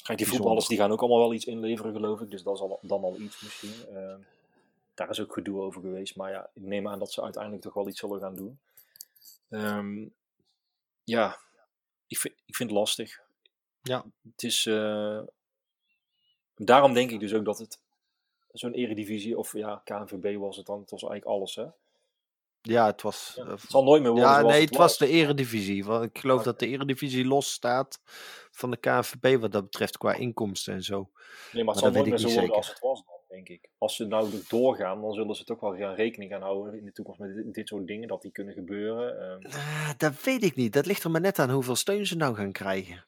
[0.02, 2.30] Kijk, die voetballers die gaan ook allemaal wel iets inleveren, geloof ik.
[2.30, 3.72] Dus dat is al, dan al iets misschien.
[3.94, 4.18] Ehm,
[4.94, 6.16] daar is ook gedoe over geweest.
[6.16, 8.58] Maar ja, ik neem aan dat ze uiteindelijk toch wel iets zullen gaan doen.
[9.50, 10.04] Ehm,
[11.04, 11.38] ja,
[12.06, 13.20] ik vind, ik vind het lastig.
[13.84, 14.04] Ja.
[14.32, 14.66] Het is...
[14.66, 15.20] eh,
[16.56, 17.78] daarom denk ik dus ook dat het
[18.52, 20.80] zo'n eredivisie, of ja, KNVB was het dan.
[20.80, 21.64] Het was eigenlijk alles, hè.
[22.62, 23.32] ja, het was...
[23.36, 25.84] Ja, eh, het zal nooit meer worden ja, nee, het het was de eredivisie.
[25.84, 28.00] Want ik geloof dat de eredivisie los staat
[28.50, 31.10] van de KNVB wat dat betreft qua inkomsten en zo.
[31.52, 33.48] Nee, maar Maar het zal dat nooit meer zo worden als het was dan, denk
[33.48, 33.68] ik.
[33.78, 36.92] Als ze nou doorgaan, dan zullen ze toch wel gaan rekening gaan houden in de
[36.92, 39.20] toekomst met dit, dit soort dingen, dat die kunnen gebeuren.
[39.20, 40.72] Ehm, Ah, dat weet ik niet.
[40.72, 43.04] Dat ligt er maar net aan hoeveel steun ze nou gaan krijgen.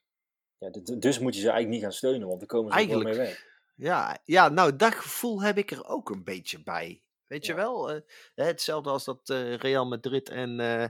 [0.58, 2.96] Ja, dus moet je ze eigenlijk niet gaan steunen, want dan komen ze er wel
[2.96, 3.30] mee Eigenlijk.
[3.30, 3.54] weg.
[3.74, 7.02] Ja, ja, nou, dat gevoel heb ik er ook een beetje bij.
[7.26, 7.90] Weet je wel?
[7.90, 8.00] eh,
[8.34, 10.88] hetzelfde als dat eh, Real Madrid en, eh,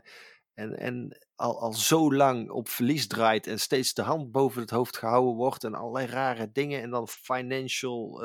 [0.54, 4.70] en, en al, al zo lang op verlies draait en steeds de hand boven het
[4.70, 8.22] hoofd gehouden wordt en allerlei rare dingen en dan financial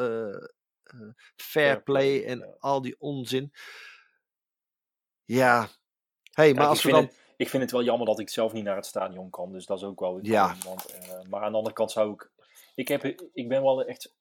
[1.35, 2.55] fair play en ja.
[2.59, 3.53] al die onzin.
[5.25, 5.69] Ja,
[6.31, 7.03] hey, maar als we dan.
[7.03, 9.65] het, ik vind het wel jammer dat ik zelf niet naar het stadion kan, dus
[9.65, 10.55] dat is ook wel weer Ja.
[10.65, 12.29] Want, eh, maar aan de andere kant zou ik...
[12.75, 14.13] Ik, heb, ik ben wel echt...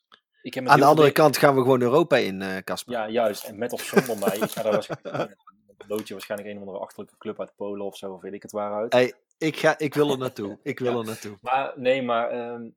[0.42, 2.92] Ik heb Aan de andere kant gaan we gewoon Europa in, eh, Casper.
[2.92, 3.44] Ja, juist.
[3.44, 4.36] En met of zonder mij.
[4.36, 5.36] Ik ga daar waarschijnlijk...
[5.88, 8.42] lood je waarschijnlijk een of andere achterlijke club uit Polen of zo, of weet ik
[8.42, 8.92] het waaruit.
[8.92, 10.58] Hey, ik, ga, ik wil er naartoe.
[10.62, 10.98] Ik wil Ja.
[10.98, 11.38] er naartoe.
[11.40, 12.68] Maar nee, maar ehm,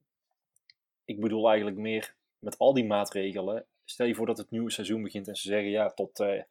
[1.06, 3.66] ik bedoel eigenlijk meer met al die maatregelen.
[3.86, 6.42] Stel je voor dat het nieuwe seizoen begint en ze zeggen ja, tot, eh,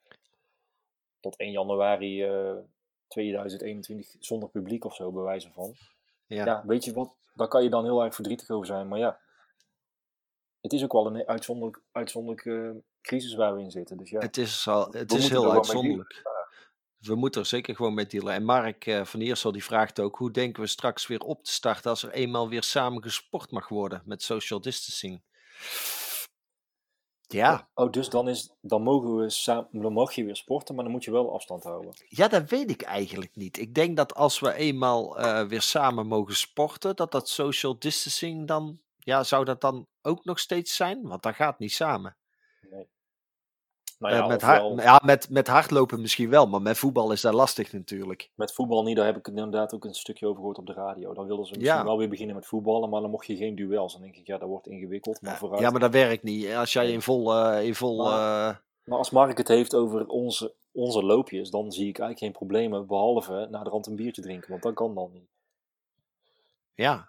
[1.21, 2.25] tot 1 januari
[3.13, 5.75] 2021 zonder publiek of zo, bij wijze van.
[6.27, 6.45] Ja.
[6.45, 6.63] Ja.
[6.67, 8.89] weet je wat, daar kan je dan heel erg verdrietig over zijn.
[8.89, 9.19] Maar ja,
[10.61, 13.97] het is ook wel een uitzonderlijk, uitzonderlijke crisis waar we in zitten.
[13.97, 16.31] Dus ja, Het is, al, het is heel uitzonderlijk.
[16.99, 18.35] We moeten er zeker gewoon mee dealen.
[18.35, 21.53] En Mark eh, van Iersel die vraagt ook: hoe denken we straks weer op te
[21.53, 25.23] starten als er eenmaal weer samen gesport mag worden met social distancing?
[27.33, 30.85] Ja, Oh, dus dan, is, dan, mogen we samen, dan mag je weer sporten, maar
[30.85, 31.93] dan moet je wel afstand houden.
[32.09, 33.59] ja, dat weet ik eigenlijk niet.
[33.59, 38.47] Ik denk dat als we eenmaal eh, weer samen mogen sporten, dat dat social distancing
[38.47, 41.03] dan, ja, zou dat dan ook nog steeds zijn?
[41.03, 42.17] Want dat gaat niet samen.
[44.03, 47.13] Nou Eh, ja, met, ofwel- hard- ja met, met hardlopen misschien wel, maar met voetbal
[47.13, 48.31] is dat lastig natuurlijk.
[48.35, 51.15] Met voetbal niet, daar heb ik inderdaad ook een stukje over gehoord op de radio.
[51.15, 51.85] Dan wilden ze misschien Ja.
[51.85, 53.93] wel weer beginnen met voetballen, maar dan mocht je geen duels.
[53.93, 55.61] Dan denk ik, ja, dat wordt ingewikkeld, maar vooruit.
[55.63, 56.53] Ja, maar dat werkt niet.
[56.55, 60.07] Als jij in vol, eh, in vol Maar- eh, Maar als Mark het heeft over
[60.07, 64.23] onze, onze loopjes, dan zie ik eigenlijk geen problemen, behalve na de rand een biertje
[64.23, 65.29] drinken, want dat kan dan niet.
[66.75, 67.09] ja,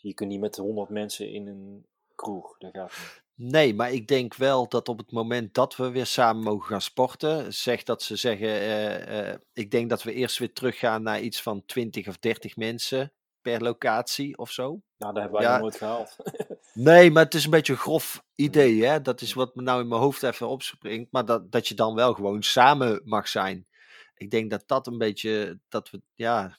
[0.00, 3.22] Je kunt niet met honderd mensen in een kroeg, dat gaat niet.
[3.36, 6.80] Nee, maar ik denk wel dat op het moment dat we weer samen mogen gaan
[6.80, 11.20] sporten, zegt dat ze zeggen, eh, eh, ik denk dat we eerst weer teruggaan naar
[11.20, 13.12] iets van 20 of 30 mensen
[13.42, 14.80] per locatie of zo.
[14.98, 15.52] Nou, dat hebben wij Ja.
[15.52, 16.16] nog nooit gehaald.
[16.72, 19.00] Nee, maar het is een beetje een grof idee, hè?
[19.02, 21.94] Dat is wat me nou in mijn hoofd even opspringt, maar dat, dat je dan
[21.94, 23.66] wel gewoon samen mag zijn.
[24.14, 26.56] Ik denk dat dat een beetje, dat we, ja,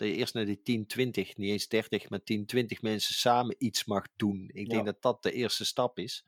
[0.00, 3.54] dat je eerst naar die 10, 20, niet eens 30, maar 10, 20 mensen samen
[3.58, 4.50] iets mag doen.
[4.52, 4.92] Ik denk Ja.
[4.92, 6.24] dat dat de eerste stap is.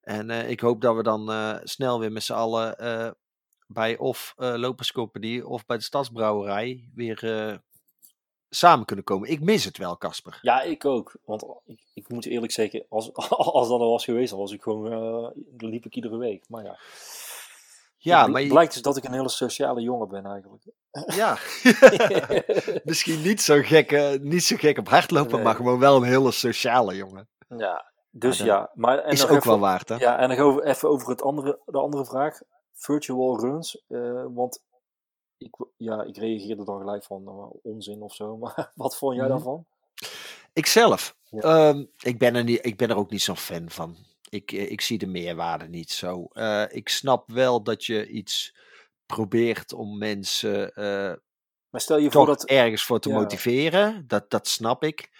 [0.00, 3.10] En eh, ik hoop dat we dan eh, snel weer met z'n allen eh,
[3.66, 7.60] bij of Lopers Company of bij de Stadsbrouwerij weer
[8.48, 9.30] samen kunnen komen.
[9.30, 10.38] Ik mis het wel, Casper.
[10.42, 11.16] Ja, ik ook.
[11.24, 14.62] Want ik, ik moet eerlijk zeggen, als, als dat er was geweest, dan was ik
[14.62, 16.48] gewoon, liep ik iedere week.
[16.48, 16.78] Maar ja,
[18.02, 20.62] Ja, het maar je- blijkt dus dat ik een hele sociale jongen ben eigenlijk.
[21.14, 21.36] Ja,
[22.84, 25.42] misschien niet zo gek, eh, niet zo gek op hardlopen, Nee.
[25.42, 27.28] maar gewoon wel een hele sociale jongen.
[27.56, 28.70] ja, dus ja.
[28.74, 29.94] Maar, en Is ook even- wel waard, hè?
[29.96, 32.40] Ja, en dan we even over het andere, de andere vraag.
[32.74, 33.84] Virtual runs.
[33.88, 34.62] eh, want
[35.38, 38.36] ik, ja, ik reageerde dan gelijk van eh, onzin of zo.
[38.42, 39.32] Maar wat vond jij Mhm.
[39.32, 39.66] daarvan?
[40.52, 41.40] Ikzelf, Ja.
[41.40, 43.96] ehm, ik, ben er niet, ik ben er ook niet zo'n fan van.
[44.30, 46.24] Ik, eh, ik zie de meerwaarde niet zo.
[46.32, 48.56] Eh, ik snap wel dat je iets
[49.06, 51.14] probeert om mensen eh,
[51.70, 52.44] Maar stel je voor dat...
[52.44, 53.14] ergens voor te ja.
[53.14, 54.04] motiveren.
[54.06, 55.10] Dat, dat snap ik.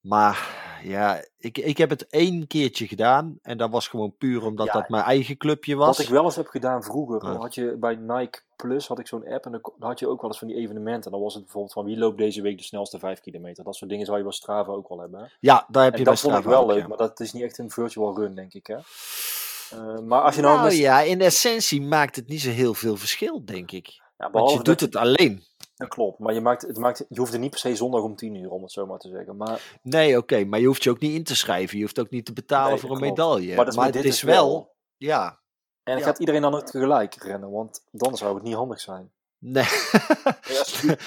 [0.00, 0.48] Maar
[0.82, 3.38] ja, ik, ik heb het één keertje gedaan.
[3.42, 5.96] En dat was gewoon puur omdat Ja, dat mijn eigen clubje was.
[5.96, 9.06] Wat ik wel eens heb gedaan vroeger, dan had je bij Nike Plus had ik
[9.06, 11.10] zo'n app en dan had je ook wel eens van die evenementen.
[11.10, 13.64] Dan was het bijvoorbeeld van wie loopt deze week de snelste 5 kilometer.
[13.64, 15.20] Dat soort dingen zou je bij Strava ook wel hebben.
[15.20, 15.26] Hè?
[15.40, 16.88] Ja, daar heb je En bij dat vond ik Strava wel ook, leuk, ja.
[16.88, 18.66] maar dat is niet echt een virtual run, denk ik.
[18.66, 18.76] Hè?
[18.76, 22.74] Eh, maar als je nou, Nou met- ja, in essentie maakt het niet zo heel
[22.74, 24.00] veel verschil, denk ik.
[24.18, 25.42] ja, Want je doet het alleen.
[25.88, 28.34] Klopt, maar je, maakt, het maakt, je hoeft er niet per se zondag om 10
[28.34, 29.36] uur, om het zo maar te zeggen.
[29.36, 31.76] Maar, Nee, oké, maar je hoeft je ook niet in te schrijven.
[31.76, 33.16] Je hoeft ook niet te betalen Nee, voor een klopt.
[33.16, 33.54] medaille.
[33.56, 35.40] maar, Maar, dit is wel, ja.
[35.82, 36.04] En Ja.
[36.04, 37.50] gaat iedereen dan ook tegelijk rennen?
[37.50, 39.12] Want dan zou het niet handig zijn.
[39.38, 39.64] Nee.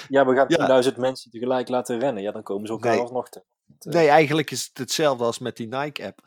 [0.08, 0.82] Ja, we gaan Ja.
[0.90, 2.22] 10.000 mensen tegelijk laten rennen.
[2.22, 3.00] Ja, dan komen ze elkaar Nee.
[3.00, 3.42] alsnog te.
[3.80, 6.20] nee, eigenlijk is het hetzelfde als met die Nike-app.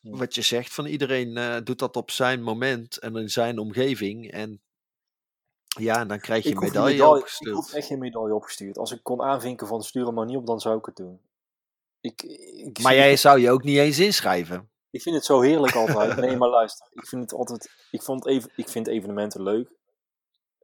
[0.00, 4.30] Wat je zegt, van iedereen eh, doet dat op zijn moment en in zijn omgeving.
[4.32, 4.60] En
[5.78, 7.54] ja, dan krijg je een medaille medaille, ik opgestuurd.
[7.54, 8.78] hoef echt geen medaille opgestuurd.
[8.78, 11.20] Als ik kon aanvinken van stuur hem maar niet op, dan zou ik het doen.
[12.00, 14.70] Ik, ik, Maar jij zou je ook niet eens inschrijven.
[14.90, 16.16] ik vind het zo heerlijk altijd.
[16.26, 16.86] Nee, maar luister.
[16.90, 17.70] Ik vind het altijd.
[17.90, 19.70] Ik, vond even, ik vind evenementen leuk.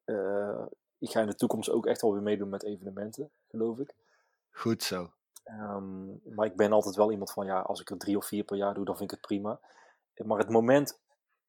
[0.04, 0.64] Eh,
[0.98, 3.94] ik ga in de toekomst ook echt wel weer meedoen met evenementen, geloof ik.
[4.50, 5.12] Goed zo.
[5.44, 8.44] Ehm, maar ik ben altijd wel iemand van, ja, als ik er drie of vier
[8.44, 9.60] per jaar doe, dan vind ik het prima.
[10.24, 11.00] Maar het moment,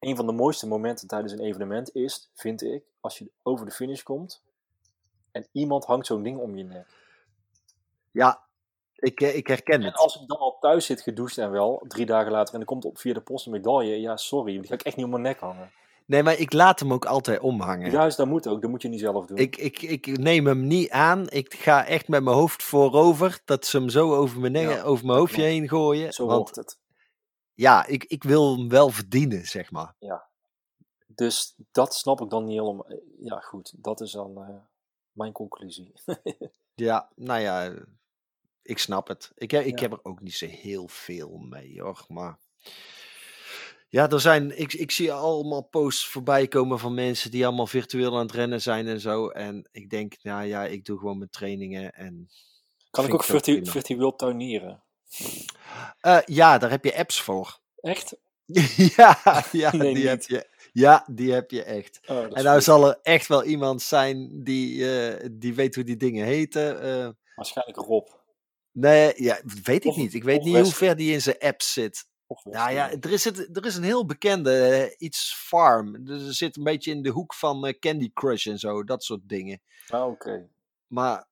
[0.08, 3.72] een van de mooiste momenten tijdens een evenement is, vind ik, als je over de
[3.72, 4.44] finish komt
[5.32, 6.86] en iemand hangt zo'n ding om je nek.
[8.12, 8.42] Ja,
[8.96, 9.96] ik, eh, ik herken En het.
[9.96, 12.86] als ik dan al thuis zit gedoucht en wel, drie dagen later, en er komt
[12.86, 15.24] op via de post een medaille, ja, sorry, die ga ik echt niet om mijn
[15.24, 15.72] nek hangen.
[16.06, 17.92] Nee, maar ik laat hem ook altijd omhangen.
[17.92, 19.38] Juist, dat moet ook, dat moet je niet zelf doen.
[19.38, 21.30] Ik, ik, ik neem hem niet aan.
[21.30, 23.42] Ik ga echt met mijn hoofd voorover.
[23.46, 26.14] Dat ze hem zo over mijn, nek, Ja, over mijn hoofdje heen gooien.
[26.14, 26.78] Zo Want hoort het.
[27.54, 29.96] Ja, ik, ik wil hem wel verdienen, zeg maar.
[31.08, 32.88] Dus dat snap ik dan niet helemaal.
[33.20, 34.56] Ja, goed, dat is dan eh,
[35.12, 35.94] mijn conclusie.
[36.76, 37.74] Ja, nou ja,
[38.62, 39.32] ik snap het.
[39.36, 39.82] Ik, heb, ik Ja.
[39.82, 42.06] heb er ook niet zo heel veel mee, hoor.
[42.08, 42.40] Maar
[43.90, 48.14] ja, er zijn, ik, ik zie allemaal posts voorbij komen van mensen die allemaal virtueel
[48.14, 49.28] aan het rennen zijn en zo.
[49.30, 52.30] En ik denk, nou ja, ik doe gewoon mijn trainingen en...
[52.90, 53.72] Kan ik ook wel virtu prima.
[53.72, 54.84] virtueel tuinieren?
[56.00, 57.60] Eh, ja, daar heb je apps voor.
[57.76, 58.16] Echt?
[58.96, 59.20] ja,
[59.52, 60.50] ja, Nee, die heb je.
[60.72, 62.00] Ja, die heb je echt.
[62.06, 62.64] Oh, En nou goed.
[62.64, 66.82] zal er echt wel iemand zijn die, eh, die weet hoe die dingen heten.
[66.82, 68.08] eh, Waarschijnlijk Rob.
[68.72, 70.14] nee, ja, weet ik Of- niet.
[70.14, 72.12] Ik weet niet hoe ver die in zijn app zit.
[72.44, 76.06] Nou ja, er is, het, er is een heel bekende, iets farm.
[76.06, 79.22] Dus er zit een beetje in de hoek van Candy Crush en zo, dat soort
[79.30, 79.62] dingen.
[79.88, 80.50] Ah, oké.
[80.88, 81.28] Maar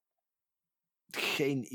[1.11, 1.65] geen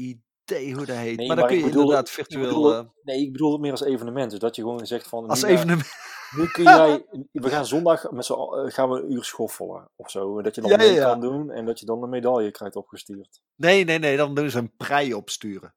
[0.51, 1.17] idee hoe dat heet.
[1.17, 2.43] Nee, maar dan kun ik je bedoel- inderdaad ik virtueel...
[2.49, 4.31] bedoel- eh, Nee, ik bedoel het meer als evenement.
[4.31, 5.27] Dus dat je gewoon zegt van...
[5.29, 5.89] als nu evenement...
[6.37, 10.11] Nu kun jij, we gaan zondag met z'n eh, gaan we een uur schoffelen of
[10.11, 10.43] zo.
[10.43, 11.05] Dat je dan Ja, mee ja, ja.
[11.11, 13.41] kan doen en dat je dan een medaille krijgt opgestuurd.
[13.55, 15.75] Nee, nee, nee, dan doen ze een prei opsturen.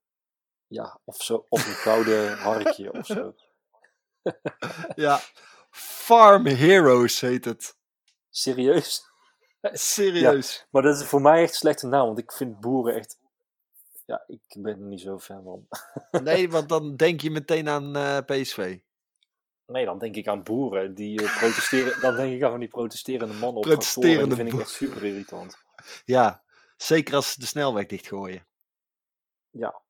[0.68, 1.46] Ja, of zo.
[1.50, 3.34] Of een gouden harkje of zo.
[4.96, 5.20] Ja.
[5.72, 7.76] Farm Heroes heet het.
[8.30, 9.02] Serieus?
[9.94, 10.68] Serieus.
[10.72, 13.18] Maar dat is voor mij echt een slechte naam, want ik vind boeren echt...
[14.10, 15.68] Ja, ik ben er niet zo fan van.
[16.24, 18.80] Nee, want dan denk je meteen aan eh, PSV.
[19.66, 22.02] Nee, dan denk ik aan boeren die eh, protesteren.
[22.02, 24.26] Dan denk ik aan van die protesterende mannen op Protesterende.
[24.28, 25.58] Die vind ik echt super irritant.
[26.06, 26.44] Ja,
[26.78, 28.48] zeker als ze de snelweg dichtgooien.
[29.50, 29.82] Ja,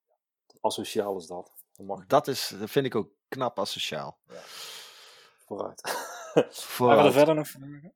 [0.61, 1.51] asociaal is dat.
[1.73, 4.19] Dat mag Dat, is, dat vind ik ook knap asociaal.
[5.45, 5.81] vooruit.
[6.49, 7.93] Vooral- Waren er verder nog vragen?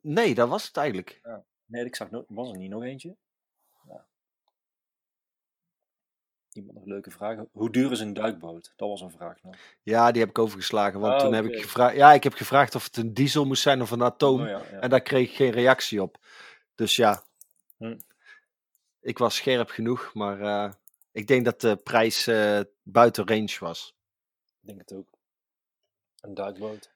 [0.00, 1.20] Nee, dat was het eigenlijk.
[1.64, 3.16] Nee, ik zag was er niet nog eentje.
[3.88, 4.06] Ja.
[6.52, 7.48] Iemand nog leuke vragen.
[7.52, 8.72] Hoe duur is een duikboot?
[8.76, 9.54] Dat was een vraag nog.
[9.82, 11.00] Ja, die heb ik overgeslagen.
[11.00, 11.96] Want Ah, toen heb ik gevraagd.
[11.96, 14.40] Ja, ik heb gevraagd of het een diesel moest zijn of een atoom.
[14.40, 14.80] Oh, ja, ja.
[14.80, 16.18] En daar kreeg ik geen reactie op.
[16.74, 17.22] Dus ja,
[17.76, 17.98] Hm.
[19.00, 20.14] ik was scherp genoeg.
[20.14, 20.72] Maar eh,
[21.12, 23.96] ik denk dat de prijs eh, buiten range was.
[24.60, 25.06] Ik denk het ook.
[26.20, 26.90] Een duikboot.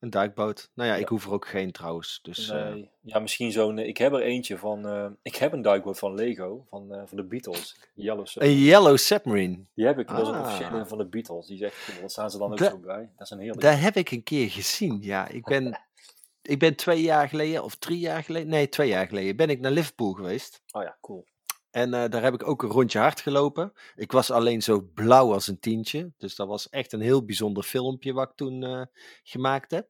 [0.00, 0.70] Een duikboot.
[0.74, 2.18] Nou ja, ik hoef er ook geen trouwens.
[2.22, 2.90] Dus eh, Nee.
[3.00, 3.78] Ja, misschien zo'n...
[3.78, 4.86] eh, Ik heb er eentje van...
[4.88, 6.66] eh, ik heb een duikboot van Lego.
[6.70, 7.76] Van, van de Beatles.
[7.94, 8.58] Yellow Submarine.
[8.60, 9.58] een Yellow Submarine.
[9.74, 10.08] Die heb ik.
[10.08, 10.40] Dat is een Ah.
[10.40, 11.46] officiële van de Beatles.
[11.46, 12.00] Die cool.
[12.00, 13.10] Daar staan ze dan ook Da- zo bij.
[13.16, 13.60] Dat is een heerlijk.
[13.60, 14.98] Daar heb ik een keer gezien.
[15.02, 15.80] Ja, ik ben,
[16.42, 18.48] ik ben twee jaar geleden of drie jaar geleden.
[18.48, 20.62] Nee, twee jaar geleden ben ik naar Liverpool geweest.
[20.72, 21.24] Oh ja, cool.
[21.70, 23.72] En eh, daar heb ik ook een rondje hard gelopen.
[23.96, 26.12] Ik was alleen zo blauw als een tientje.
[26.18, 28.82] Dus dat was echt een heel bijzonder filmpje wat ik toen eh,
[29.22, 29.88] gemaakt heb.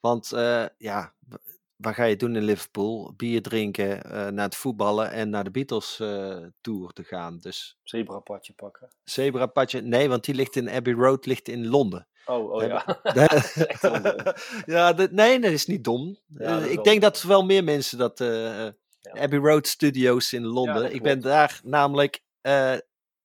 [0.00, 1.14] Want eh, ja,
[1.76, 3.12] wat ga je doen in Liverpool?
[3.16, 4.00] Bier drinken,
[4.34, 5.96] naar het voetballen en naar de Beatles
[6.60, 7.38] tour te gaan.
[7.38, 8.88] Dus Zebrapadje pakken.
[9.04, 12.08] zebrapadje, nee, want die ligt in Abbey Road, ligt in Londen.
[12.26, 12.84] Oh, oh ja.
[13.80, 14.02] dom.
[14.74, 16.18] ja, dat, nee, dat is niet dom.
[16.26, 17.10] Ja, dat is ik wel denk dom.
[17.10, 18.20] dat wel meer mensen dat.
[19.12, 20.94] Abbey Road Studios in Londen.
[20.94, 22.76] ik ben daar namelijk eh,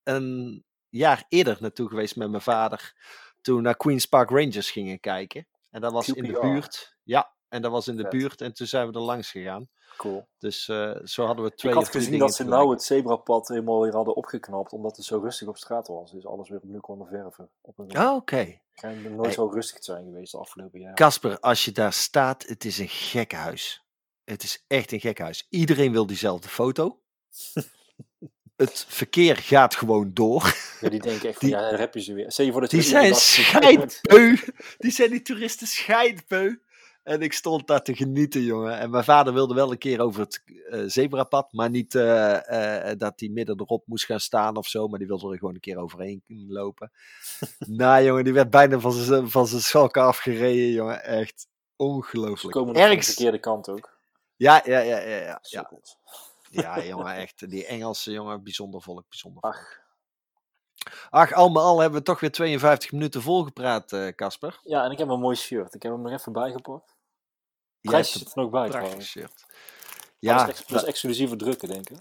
[0.03, 2.93] een jaar eerder naartoe geweest met mijn vader.
[3.41, 5.47] Toen we naar Queen's Park Rangers gingen kijken.
[5.69, 6.95] En dat was in de buurt.
[7.03, 8.41] Ja, en dat was in de buurt.
[8.41, 9.69] En toen zijn we er langs gegaan.
[9.97, 10.27] Cool.
[10.37, 13.81] Dus eh, zo hadden we twee ik had gezien dat ze nou het zebrapad helemaal
[13.81, 16.11] weer hadden opgeknapt, omdat het zo rustig op straat was.
[16.11, 17.49] Dus alles weer opnieuw konden verven.
[17.61, 18.59] Op een Ah, Oké.
[18.73, 19.31] schijnt nooit Hey.
[19.33, 20.95] zo rustig te zijn geweest de afgelopen jaren.
[20.95, 23.82] Casper, als je daar staat, het is een gekke huis.
[24.25, 25.45] Het is echt een gek huis.
[25.49, 26.99] Iedereen wil diezelfde foto.
[28.55, 30.55] het verkeer gaat gewoon door.
[30.81, 32.31] Ja, die denken echt Die- ja, daar heb je ze weer.
[32.31, 34.37] Stel je voor dat Die zijn scheidbeu.
[34.77, 36.55] Die zijn die toeristen scheidbeu.
[37.03, 38.77] En ik stond daar te genieten, jongen.
[38.79, 41.53] En mijn vader wilde wel een keer over het eh, zebrapad.
[41.53, 44.87] Maar niet eh, eh, dat hij midden erop moest gaan staan of zo.
[44.87, 46.91] Maar die wilde er gewoon een keer overheen lopen.
[47.57, 51.03] nou, jongen, die werd bijna van zijn van zijn schalken afgereden, jongen.
[51.03, 52.53] Echt Ze ongelooflijk.
[52.53, 53.92] komen nog van de verkeerde kant ook.
[54.43, 55.71] Ja, ja, ja, ja, ja.
[56.49, 57.49] Ja, jongen, echt.
[57.49, 59.53] Die Engelse jongen, bijzonder volk, bijzonder volk.
[59.53, 59.81] Ach,
[61.09, 64.59] Ach, al met al hebben we toch weer 52 minuten volgepraat, eh, Casper.
[64.63, 65.73] ja, en ik heb een mooi shirt.
[65.73, 66.95] Ik heb hem er even bijgepakt.
[67.81, 69.45] Prijs hebt zit er nog bij prachtig shirt.
[70.19, 71.97] Ja, dat is, ex- dat is exclusieve drukken, denk ik.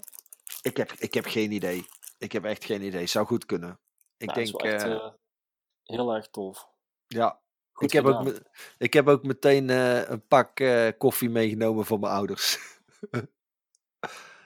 [0.61, 1.87] ik, heb, ik heb geen idee.
[2.17, 3.05] Ik heb echt geen idee.
[3.05, 3.79] Zou goed kunnen.
[4.17, 5.11] Ik Ja, is denk, echt, eh, eh,
[5.83, 6.67] heel erg tof.
[7.07, 7.41] ja.
[7.73, 8.43] Goed Ik heb, ook, gedaan.
[8.77, 12.59] ik heb ook meteen eh, een pak eh, koffie meegenomen voor mijn ouders.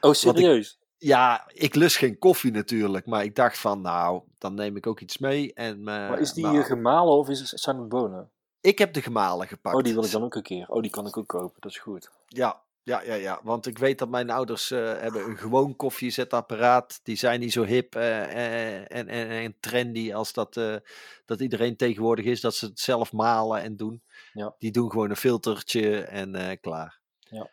[0.02, 0.80] Oh, serieus?
[0.98, 3.06] ja, ik lust geen koffie natuurlijk.
[3.06, 5.54] Maar ik dacht van, nou, dan neem ik ook iets mee.
[5.54, 8.32] En, eh, maar is die nou, gemalen of is zijn het bonen?
[8.62, 9.76] ik heb de gemalen gepakt.
[9.76, 10.70] Oh, die wil ik dan ook een keer.
[10.70, 11.62] Oh, die kan ik ook kopen.
[11.62, 12.12] Dat is goed.
[12.28, 13.40] Ja, ja, ja, ja.
[13.44, 17.00] Want ik weet dat mijn ouders eh, hebben een gewoon koffiezetapparaat.
[17.04, 20.54] Die zijn niet zo hip eh, eh, en, en, en trendy als dat,
[21.26, 22.42] dat iedereen tegenwoordig is.
[22.42, 24.02] Dat ze het zelf malen en doen.
[24.34, 24.56] Ja.
[24.60, 27.00] Die doen gewoon een filtertje en klaar.
[27.20, 27.50] Ja.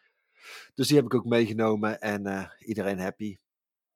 [0.74, 3.38] Dus die heb ik ook meegenomen en iedereen happy.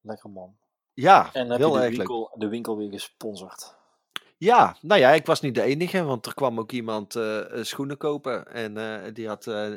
[0.00, 0.56] Lekker man.
[0.92, 1.96] Ja, En heb heel je de leuk.
[1.96, 3.77] winkel, de winkel weer gesponsord?
[4.38, 7.64] Ja, nou ja, ik was niet de enige, want er kwam ook iemand eh, eh,
[7.64, 8.46] schoenen kopen.
[8.46, 9.72] En eh, die had eh,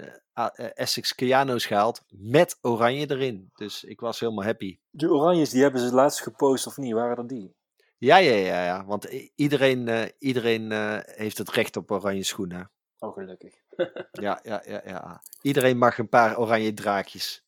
[0.55, 3.51] Essex Keano's gehaald met oranje erin.
[3.55, 4.79] Dus ik was helemaal happy.
[4.89, 6.93] De oranjes, die hebben ze laatst gepost of niet?
[6.93, 7.55] Waren dat die?
[7.97, 8.85] Ja, ja, ja, ja.
[8.85, 9.05] Want
[9.35, 10.71] iedereen, iedereen
[11.05, 12.71] heeft het recht op oranje schoenen.
[12.99, 13.53] Oh, gelukkig.
[14.11, 15.21] Ja, ja, ja, ja.
[15.41, 17.45] Iedereen mag een paar oranje draakjes.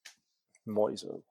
[0.63, 1.23] Mooi zo.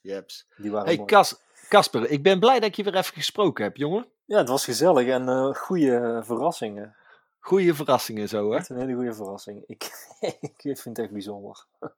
[0.00, 0.46] Jeps.
[0.56, 1.04] Die waren Hey.
[1.04, 4.06] Kas Kasper, ik ben blij dat ik je weer even gesproken heb, jongen.
[4.28, 6.96] Ja, het was gezellig en eh goede verrassingen.
[7.38, 8.56] Goeie verrassingen zo, hè?
[8.56, 9.64] Echt een hele goede verrassing.
[9.66, 9.82] Ik,
[10.40, 11.66] ik vind het echt bijzonder.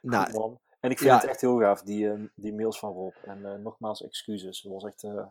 [0.00, 0.58] Nou, Goed.
[0.80, 1.16] En ik vind ja.
[1.16, 3.14] het echt heel gaaf, die, eh, die mails van Rob.
[3.24, 4.62] En eh, nogmaals excuses.
[4.62, 5.02] Het was echt...
[5.02, 5.26] eh,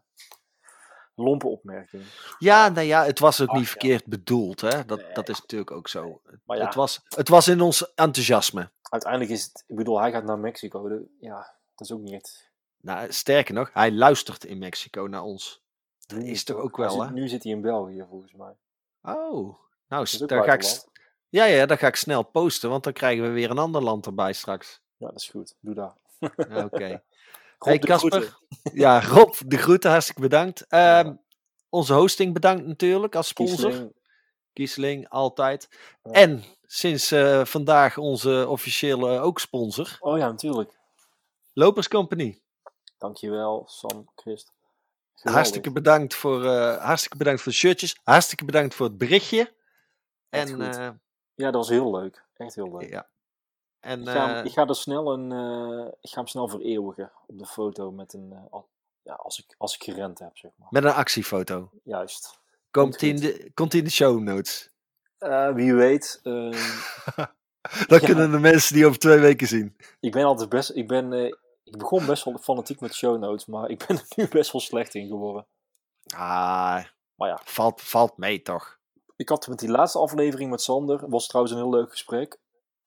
[1.16, 2.04] lompe opmerking.
[2.40, 3.70] Ja, nou ja, het was ook Ach, niet ja.
[3.70, 4.86] verkeerd bedoeld, hè.
[4.86, 5.14] Dat, Nee.
[5.14, 6.22] dat is natuurlijk ook zo.
[6.46, 8.72] Maar ja, Het, was, het was in ons enthousiasme.
[8.82, 9.64] uiteindelijk is het...
[9.68, 10.88] Ik bedoel, hij gaat naar Mexico.
[10.88, 12.52] de- ja, dat is ook niet.
[12.78, 15.63] Nou, sterker nog, hij luistert in Mexico naar ons.
[16.06, 17.12] Dat is toch ook wel, zit- hè?
[17.12, 18.56] Nu zit hij in België, volgens mij.
[19.02, 19.56] Oh,
[19.88, 20.84] nou, daar ga ik,
[21.30, 24.06] ja, ja, dat ga ik snel posten, want dan krijgen we weer een ander land
[24.06, 24.82] erbij straks.
[24.98, 25.56] Ja, dat is goed.
[25.60, 25.96] Doe dat.
[26.64, 26.88] Oké.
[27.60, 28.38] Rob Hey de Casper, groeten.
[28.74, 30.66] ja, Rob, de groeten, hartstikke bedankt.
[30.70, 31.04] Ja.
[31.04, 31.16] Ehm,
[31.70, 33.70] Onze hosting bedankt natuurlijk als sponsor.
[33.70, 33.94] Kiesling.
[34.54, 35.70] Kiesling, altijd.
[36.04, 36.12] Ja.
[36.12, 40.78] En sinds eh, vandaag onze officiële ook sponsor, Oh ja, natuurlijk.
[41.54, 42.42] Lopers Company.
[42.98, 44.52] Dankjewel, Sam, Christ.
[45.22, 48.00] Hartstikke bedankt, voor, eh, hartstikke bedankt voor de shirtjes.
[48.04, 49.54] Hartstikke bedankt voor het berichtje.
[50.30, 50.90] En, eh,
[51.36, 52.24] Ja, dat was heel leuk.
[52.38, 52.90] Echt heel leuk.
[52.90, 53.08] ja.
[53.80, 55.32] En, Ik, ga, hem- eh, ik ga er snel een,
[56.02, 58.34] ik ga hem snel vereeuwigen op de foto met een,
[59.02, 60.68] ja, als ik, als ik gerend heb, zeg maar.
[60.72, 61.70] met een actiefoto.
[61.84, 62.40] Juist.
[62.72, 64.70] Komt in, de, komt in de show notes.
[65.54, 66.52] Wie weet, ehm,
[67.88, 68.06] Dan Ja.
[68.06, 69.78] kunnen de mensen die over twee weken zien.
[70.00, 73.70] ik ben altijd best, ik ben, ik begon best wel fanatiek met show notes, maar
[73.70, 75.46] ik ben er nu best wel slecht in geworden.
[76.16, 76.84] Ah,
[77.16, 78.80] Maar ja, valt, valt mee toch.
[79.16, 82.38] ik had met die laatste aflevering met Sander, was trouwens een heel leuk gesprek.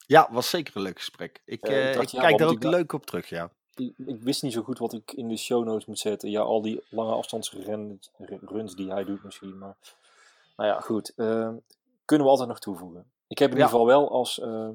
[0.07, 1.43] Ja, was zeker een leuk gesprek.
[1.45, 3.51] Ik, Eh, ik eh, dacht, ik ja, kijk daar ook leuk op terug, ja.
[3.75, 6.31] Ik, ik wist niet zo goed wat ik in de show notes moet zetten.
[6.31, 8.11] Ja, al die lange afstandsruns
[8.41, 9.59] runs die hij doet misschien.
[9.59, 9.77] Maar
[10.57, 11.13] nou ja, goed.
[11.17, 11.51] eh,
[12.05, 13.11] kunnen we altijd nog toevoegen.
[13.27, 13.63] Ik heb in Ja.
[13.63, 14.41] ieder geval wel als...
[14.41, 14.69] eh,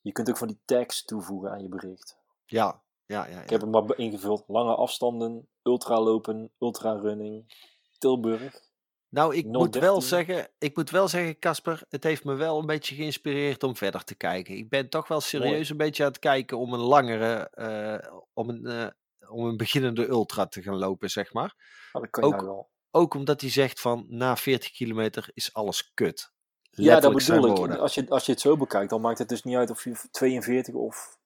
[0.00, 2.16] je kunt ook van die tags toevoegen aan je bericht.
[2.46, 3.40] Ja, ja, ja.
[3.42, 4.44] Ik heb hem maar ingevuld.
[4.46, 7.54] Lange afstanden, ultralopen, ultrarunning,
[7.98, 8.62] Tilburg.
[9.08, 9.80] Nou, ik moet 013.
[9.80, 13.76] wel zeggen, ik moet wel zeggen, Casper, het heeft me wel een beetje geïnspireerd om
[13.76, 14.56] verder te kijken.
[14.56, 18.48] Ik ben toch wel serieus een beetje aan het kijken om een langere, eh, om,
[18.48, 18.86] een, eh,
[19.30, 21.54] om een beginnende ultra te gaan lopen, zeg maar.
[21.92, 22.72] Nou, dat kan Ook- wel.
[22.90, 26.32] Ook omdat hij zegt van, na 40 kilometer is alles kut.
[26.70, 27.76] Ja, dat bedoel ik.
[27.76, 30.08] Als je, als je het zo bekijkt, dan maakt het dus niet uit of je
[30.10, 31.18] 42 of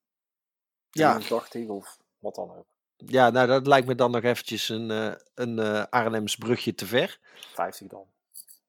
[0.90, 1.12] Ja.
[1.18, 2.66] 83 of wat dan ook.
[2.96, 6.86] Ja, nou dat lijkt me dan nog eventjes een, eh, een eh, Arnhems brugje te
[6.86, 7.18] ver.
[7.54, 8.06] 50 dan.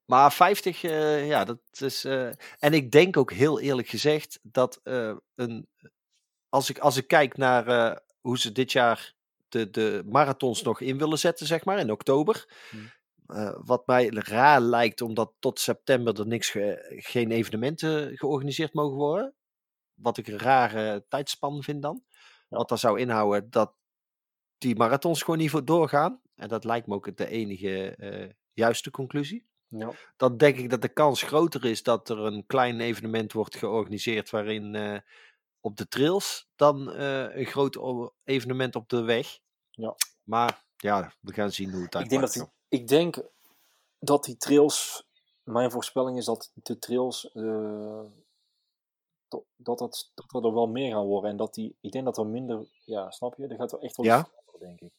[0.05, 2.05] Maar 50, eh, ja, dat is.
[2.59, 4.79] en ik denk ook heel eerlijk gezegd dat
[5.35, 5.67] een.
[6.49, 9.13] Als ik, als ik kijk naar hoe ze dit jaar
[9.49, 12.47] de, de marathons nog in willen zetten, zeg maar, in oktober.
[12.69, 12.91] Hmm.
[13.65, 19.33] wat mij raar lijkt, omdat tot september er niks ge- geen evenementen georganiseerd mogen worden.
[19.93, 22.03] Wat ik een rare tijdspan vind dan.
[22.49, 23.73] Wat dat zou inhouden dat
[24.57, 26.21] die marathons gewoon niet voor doorgaan.
[26.35, 29.91] En dat lijkt me ook de enige eh, juiste conclusie Ja.
[30.17, 34.29] dan denk ik dat de kans groter is dat er een klein evenement wordt georganiseerd
[34.29, 34.99] waarin eh,
[35.59, 37.79] op de trails dan eh, een groot
[38.23, 39.39] evenement op de weg.
[39.69, 39.95] Ja.
[40.23, 42.33] Maar ja, we gaan zien hoe het Ik uitpakt.
[42.33, 43.23] die, ik denk
[43.99, 45.03] dat die trails,
[45.43, 47.31] mijn voorspelling is dat de trails,
[49.29, 51.31] dat, dat, dat, dat er wel meer gaan worden.
[51.31, 53.47] En dat die, ik denk dat er minder, ja, snap je?
[53.47, 54.23] Er gaat wel echt wel Ja.
[54.25, 54.91] veranderen, denk ik.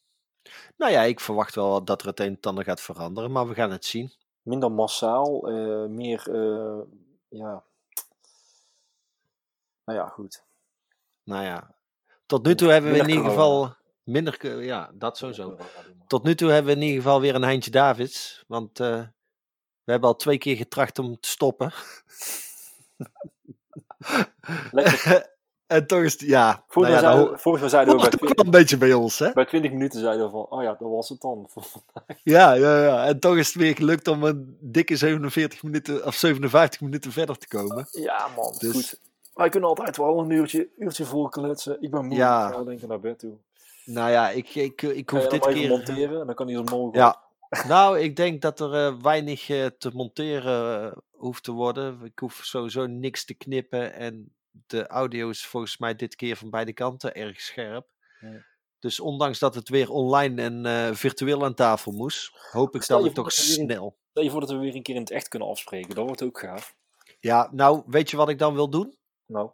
[0.77, 3.55] Nou ja, ik verwacht wel dat er het een en ander gaat veranderen, maar we
[3.55, 4.13] gaan het zien.
[4.43, 6.81] Minder massaal, eh, meer, eh,
[7.29, 7.65] ja.
[9.85, 10.43] Nou ja, goed.
[11.25, 11.75] Nou ja,
[12.27, 15.57] tot nu toe hebben we in ieder geval minder, ja, dat sowieso.
[16.07, 19.01] Tot nu toe hebben we in ieder geval weer een Heintje Davids, want eh,
[19.85, 21.73] we hebben al twee keer getracht om te stoppen.
[24.71, 25.27] Lekker.
[25.67, 28.45] en toch is het, ja, Vorig nou jaar ja, dat zeiden, we- zeiden bij, wel
[28.45, 29.33] een beetje bij ons, hè?
[29.33, 31.49] bij 20 minuten zeiden we van, oh ja, dat was het dan.
[32.23, 33.05] Ja, ja, ja.
[33.07, 37.39] En toch is het weer gelukt om een dikke 47 minuten of 57 minuten verder
[37.39, 37.87] te komen.
[37.91, 38.55] Ja, man.
[38.59, 39.01] Dus- Goed.
[39.35, 41.77] Wij kunnen altijd wel een uurtje, uurtje vol kletsen.
[41.83, 42.17] Ik ben moe.
[42.17, 42.49] Ja.
[42.49, 43.33] Ik ga denk ik naar bed toe.
[43.85, 45.69] Nou ja, ik, ik, ik hoef dit keer.
[45.69, 47.17] monteren en dan kan hij zo Ja.
[47.51, 52.05] Nou, ik denk dat er eh, weinig eh, te monteren eh, hoeft te worden.
[52.05, 53.95] Ik hoef sowieso niks te knippen.
[53.95, 57.87] En de audio is volgens mij dit keer van beide kanten erg scherp.
[58.21, 58.45] Ja.
[58.79, 63.15] Dus ondanks dat het weer online en virtueel aan tafel moest, hoop ik dat het
[63.15, 63.99] toch snel.
[64.11, 65.95] Stel je voor dat we weer een keer in het echt kunnen afspreken.
[65.95, 66.75] Dat wordt ook gaaf.
[67.21, 68.97] Ja, nou, weet je wat ik dan wil doen?
[69.27, 69.51] Nou,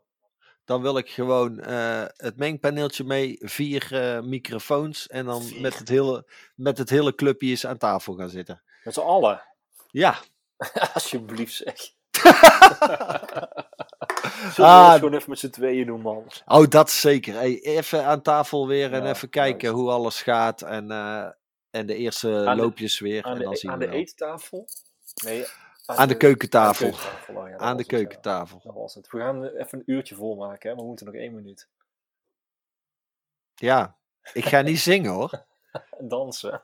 [0.66, 5.60] Dan wil ik gewoon eh, het mengpaneeltje mee, vier eh, microfoons en dan Vier.
[5.60, 8.62] met het, hele, met het hele clubje eens aan tafel gaan zitten.
[8.84, 9.42] met z'n allen.
[9.90, 10.18] Ja.
[10.94, 11.76] Alsjeblieft zeg.
[14.54, 14.88] Zullen we Ah.
[14.90, 16.24] dat gewoon even met z'n tweeën doen, man?
[16.46, 17.34] Oh, dat zeker.
[17.34, 21.26] Hey, even aan tafel weer en Ja, even kijken hoe alles gaat en, eh,
[21.70, 23.24] en de eerste Aan de- loopjes weer.
[23.24, 24.68] Aan en dan de, zien aan we de eettafel?
[25.24, 25.46] Nee,
[25.86, 26.86] Aan de keukentafel.
[26.86, 28.44] Aan de keukentafel, oh ja, dat Aan de was het, ja.
[28.62, 29.10] Dat was het.
[29.10, 30.76] We gaan even een uurtje volmaken, hè?
[30.76, 31.68] We moeten nog één minuut.
[33.54, 33.98] Ja,
[34.32, 35.46] ik ga niet zingen hoor.
[35.90, 36.62] En dansen.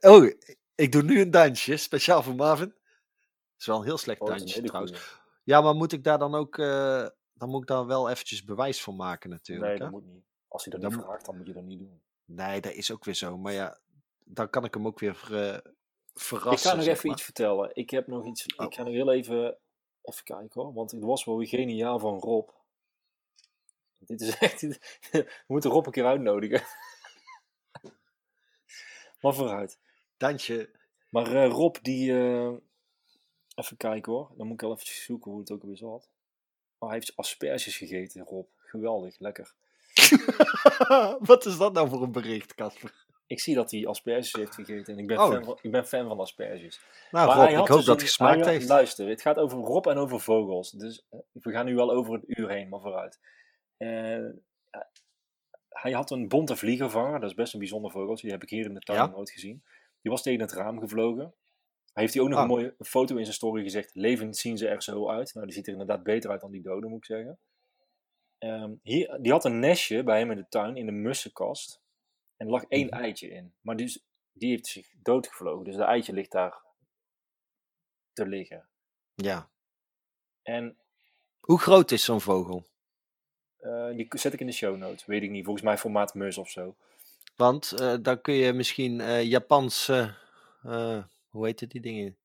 [0.00, 0.30] Oh,
[0.74, 2.68] ik doe nu een dansje, speciaal voor Marvin.
[2.68, 4.92] Het is wel een heel slecht Oh, dat dansje trouwens.
[4.92, 5.22] goeie.
[5.44, 6.58] Ja, maar moet ik daar dan ook...
[6.58, 9.66] eh, dan moet ik daar wel eventjes bewijs voor maken natuurlijk.
[9.68, 9.82] Nee, hè?
[9.82, 10.24] dat moet niet.
[10.48, 12.02] Als hij dat Dan niet vraagt, dan moet je dat niet doen.
[12.24, 13.38] Nee, dat is ook weer zo.
[13.38, 13.78] Maar ja,
[14.24, 15.72] dan kan ik hem ook weer eh,
[16.14, 17.16] ik ga nog even maar.
[17.16, 17.70] iets vertellen.
[17.72, 18.46] Ik heb nog iets.
[18.56, 18.66] Oh.
[18.66, 19.56] Ik ga nog heel even.
[20.02, 20.72] Even kijken hoor.
[20.72, 22.48] Want het was wel weer geniaal van Rob.
[23.98, 24.60] Dit is echt.
[25.10, 26.62] We moeten Rob een keer uitnodigen.
[29.20, 29.78] maar vooruit.
[30.16, 30.70] Dansje.
[31.08, 32.12] Maar eh, Rob, die.
[32.12, 32.52] eh,
[33.54, 34.30] even kijken hoor.
[34.36, 36.08] Dan moet ik wel even zoeken hoe het ook alweer zat.
[36.78, 38.46] Oh, hij heeft asperges gegeten, Rob.
[38.56, 39.54] Geweldig, lekker.
[41.20, 43.03] Wat is dat nou voor een bericht, Casper?
[43.26, 44.92] Ik zie dat hij asperges heeft gegeten.
[44.94, 45.28] En ik ben, Oh.
[45.30, 46.80] fan, van, ik ben fan van asperges.
[47.10, 48.68] Nou, Maar Rob, hij ik hoop dus dat het gesmaakt hij- heeft.
[48.68, 50.70] Luister, het gaat over Rob en over vogels.
[50.70, 53.18] Dus eh, we gaan nu wel over een uur heen, maar vooruit.
[53.76, 54.26] Eh,
[55.68, 57.20] hij had een bonte vliegenvanger.
[57.20, 58.22] Dat is best een bijzonder vogeltje.
[58.22, 59.06] Die heb ik hier in de tuin Ja.
[59.06, 59.62] nooit gezien.
[60.02, 61.34] Die was tegen het raam gevlogen.
[61.92, 62.44] Hij heeft hier ook nog Ah.
[62.44, 63.90] een mooie foto in zijn story gezegd.
[63.94, 65.34] Levend zien ze er zo uit.
[65.34, 67.38] Nou, die ziet er inderdaad beter uit dan die dode, moet ik zeggen.
[68.38, 71.82] Ehm, hier, die had een nestje bij hem in de tuin, in de mussenkast.
[72.36, 72.94] En er lag één Mhm.
[72.94, 73.54] eitje in.
[73.60, 75.64] Maar die, is- die heeft zich doodgevlogen.
[75.64, 76.62] Dus dat eitje ligt daar
[78.12, 78.68] te liggen.
[79.14, 79.50] Ja.
[80.42, 80.78] En
[81.40, 82.68] Hoe groot is zo'n vogel?
[83.56, 85.06] eh, die zet ik in de show notes.
[85.06, 85.44] Weet ik niet.
[85.44, 86.76] Volgens mij formaat mus of zo.
[87.36, 90.14] Want eh, dan kun je misschien eh Japanse...
[91.28, 92.18] hoe heet het die dingen?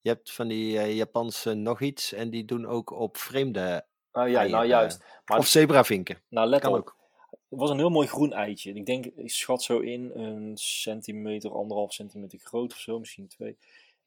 [0.00, 3.86] Je hebt van die Japanse nog iets en die doen ook op vreemde...
[4.10, 5.04] Ah ja, nou juist.
[5.24, 6.22] Maar Of zebravinken.
[6.28, 6.78] nou, let Kan op.
[6.78, 6.96] ook.
[7.32, 8.72] Het was een heel mooi groen eitje.
[8.72, 13.56] Ik denk, ik schat zo in een centimeter, anderhalf centimeter groot of zo, misschien twee.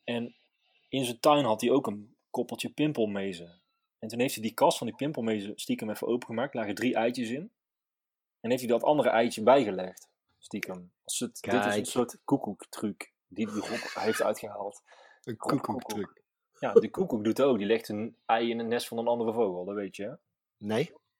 [0.03, 0.35] En
[0.89, 3.61] in zijn tuin had hij ook een koppeltje pimpelmezen.
[3.99, 6.53] En toen heeft hij die kast van die pimpelmezen stiekem even opengemaakt.
[6.53, 7.51] Er lagen drie eitjes in.
[8.39, 10.09] En heeft hij dat andere eitje bijgelegd.
[10.37, 10.91] Stiekem.
[11.03, 14.81] Het, dit is een soort koekoektruc die Rob heeft uitgehaald.
[15.23, 16.23] Een koekoektruc.
[16.59, 17.57] Ja, de koekoek doet het ook.
[17.57, 19.65] Die legt een ei in een nest van een andere vogel.
[19.65, 20.13] Dat weet je, hè?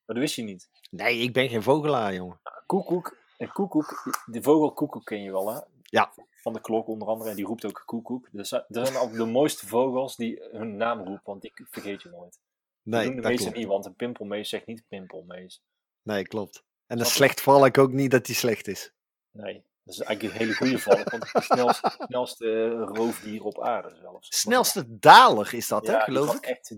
[0.06, 0.70] Maar dat wist je niet.
[0.92, 2.40] Nee, ik ben geen vogelaar, jongen.
[2.66, 5.60] Koekoek, en koekoek, de vogel koekoek ken je wel hè?
[5.82, 6.14] Ja.
[6.42, 8.28] Van de klok onder andere, en die roept ook koekoek.
[8.32, 12.10] Dus dat zijn al de mooiste vogels die hun naam roepen, want die vergeet je
[12.10, 12.40] nooit.
[12.84, 15.62] Die Nee, doen de dat meeste niet, want een pimpelmees zegt niet pimpelmees.
[16.02, 16.64] Nee, klopt.
[16.88, 17.14] En dat je?
[17.14, 18.94] slecht val ik ook niet dat die slecht is.
[19.32, 22.96] Nee, dat is eigenlijk een hele goede valk, want het is het snelste, snelste eh,
[22.96, 24.40] roofdier op aarde zelfs.
[24.40, 26.46] Snelste daler is dat, hè, Ja, die geloof ik?
[26.46, 26.78] Echt,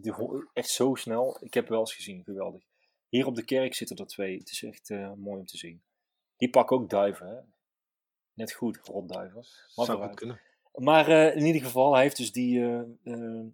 [0.53, 1.37] echt zo snel.
[1.39, 2.63] Ik heb wel eens gezien, geweldig.
[3.09, 4.37] Hier op de kerk zitten er twee.
[4.37, 5.81] Het is echt eh, mooi om te zien.
[6.37, 7.35] Die pakken ook duiven, hè?
[8.33, 9.35] Net goed, rotduiven.
[9.35, 10.07] Maar Zou vooruit.
[10.09, 10.39] goed kunnen.
[10.73, 12.61] Maar eh, in ieder geval, hij heeft dus die.
[12.63, 12.81] eh,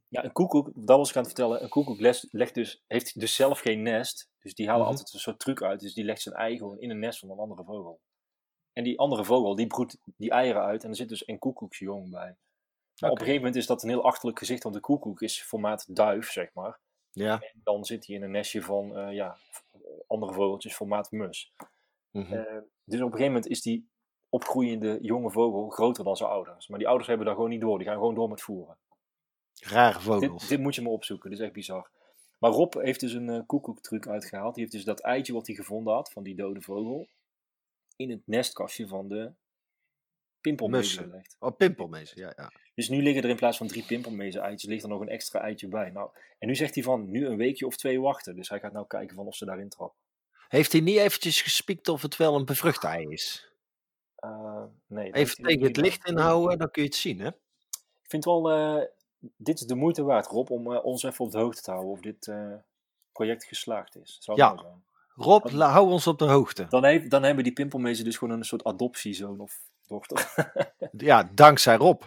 [0.08, 1.64] ja, een koekoek, dat was ik aan het vertellen.
[1.64, 4.30] Een koekoek les- legt dus, heeft dus zelf geen nest.
[4.40, 4.92] Dus die halen Mhm.
[4.92, 5.80] altijd een soort truc uit.
[5.80, 8.00] Dus die legt zijn ei gewoon in een nest van een andere vogel.
[8.74, 10.84] En die andere vogel, die broedt die eieren uit.
[10.84, 12.36] En er zit dus een koekoeksjong bij.
[13.00, 14.64] Maar op een gegeven moment is dat een heel achterlijk gezicht.
[14.64, 16.80] Want de koekoek is formaat duif, zeg maar.
[17.14, 17.42] Ja.
[17.42, 19.38] En dan zit hij in een nestje van eh, ja,
[20.08, 21.54] andere vogeltjes, formaat mus.
[22.12, 22.34] mhm.
[22.34, 23.88] Eh, dus op een gegeven moment is die
[24.30, 26.68] opgroeiende jonge vogel groter dan zijn ouders.
[26.68, 27.78] Maar die ouders hebben daar gewoon niet door.
[27.78, 28.78] Die gaan gewoon door met voeren.
[29.60, 30.42] Rare vogels.
[30.42, 31.30] Dit, dit moet je maar opzoeken.
[31.30, 31.90] Dit is echt bizar.
[32.40, 34.54] Maar Rob heeft dus een eh koekoektruc uitgehaald.
[34.54, 37.08] Die heeft dus dat eitje wat hij gevonden had van die dode vogel
[37.96, 39.32] in het nestkastje van de
[40.42, 41.36] pimpelmezen gelegd.
[41.40, 42.52] Oh, pimpelmezen, ja, ja.
[42.76, 45.40] Dus nu liggen er in plaats van drie pimpelmezen eitjes, ligt er nog een extra
[45.40, 45.90] eitje bij.
[45.90, 46.10] Nou,
[46.40, 48.36] en nu zegt hij van, nu een weekje of twee wachten.
[48.36, 49.98] Dus hij gaat nou kijken van of ze daarin trappen.
[50.48, 53.52] Heeft hij niet eventjes gespiekt of het wel een bevrucht ei is?
[54.16, 57.28] Eh, nee, Even tegen het licht inhouden, dan kun je het zien, hè?
[57.28, 58.86] Ik vind wel, eh,
[59.38, 61.92] dit is de moeite waard, Rob, om eh, ons even op de hoogte te houden
[61.92, 62.32] of dit
[63.12, 64.18] project geslaagd is.
[64.20, 64.58] Zou Ja.
[64.58, 64.84] zijn.
[65.16, 66.66] Rob, hou ons op de hoogte.
[66.70, 70.32] Dan, heeft, dan hebben die pimpelmezen dus gewoon een soort adoptiezoon of dochter.
[70.98, 72.02] Ja, dankzij Rob.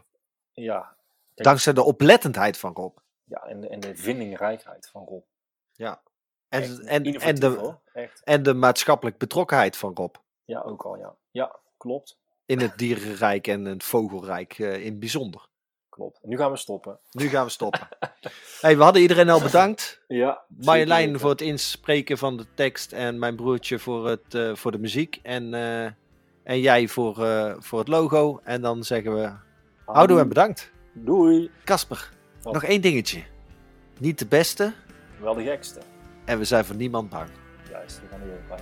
[0.65, 0.97] Ja.
[1.35, 2.97] Dankzij de oplettendheid van Rob.
[3.25, 5.25] ja en, de, en de vindingrijkheid van Rob.
[5.73, 6.03] Ja.
[6.49, 7.79] En, Echt en, en, de,
[8.25, 10.15] en de maatschappelijk betrokkenheid van Rob.
[10.45, 11.17] Ja, ook al, ja.
[11.31, 12.19] Ja, klopt.
[12.45, 15.49] In het dierenrijk en het vogelrijk eh, in het bijzonder.
[15.89, 16.19] Klopt.
[16.23, 16.99] Nu gaan we stoppen.
[17.11, 17.89] Nu gaan we stoppen.
[18.61, 19.95] hey, we hadden iedereen al bedankt.
[20.07, 20.45] Ja.
[20.49, 24.79] Marjolein voor het inspreken van de tekst en mijn broertje voor, het, eh, voor de
[24.79, 25.21] muziek.
[25.23, 25.85] En, eh,
[26.43, 27.15] en jij voor,
[27.59, 28.41] voor het logo.
[28.45, 29.46] En dan zeggen we
[29.87, 30.71] houdoe en bedankt.
[30.93, 31.51] Doei.
[31.65, 32.11] Casper,
[32.43, 32.53] Wat?
[32.53, 33.23] nog één dingetje.
[33.99, 34.73] Niet de beste
[35.21, 35.81] Wel de gekste.
[36.25, 37.29] en we zijn voor niemand bang.
[37.71, 38.59] Juist, we gaan weer bij.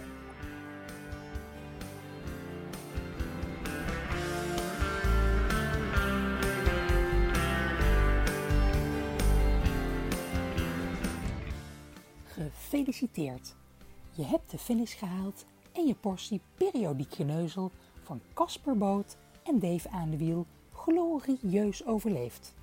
[12.35, 13.55] Gefeliciteerd!
[14.13, 17.71] Je hebt de finish gehaald en je portie periodiek geneuzel
[18.03, 20.47] van Casper Boot en Dave aan de wiel
[20.87, 22.55] glorieus overleefd.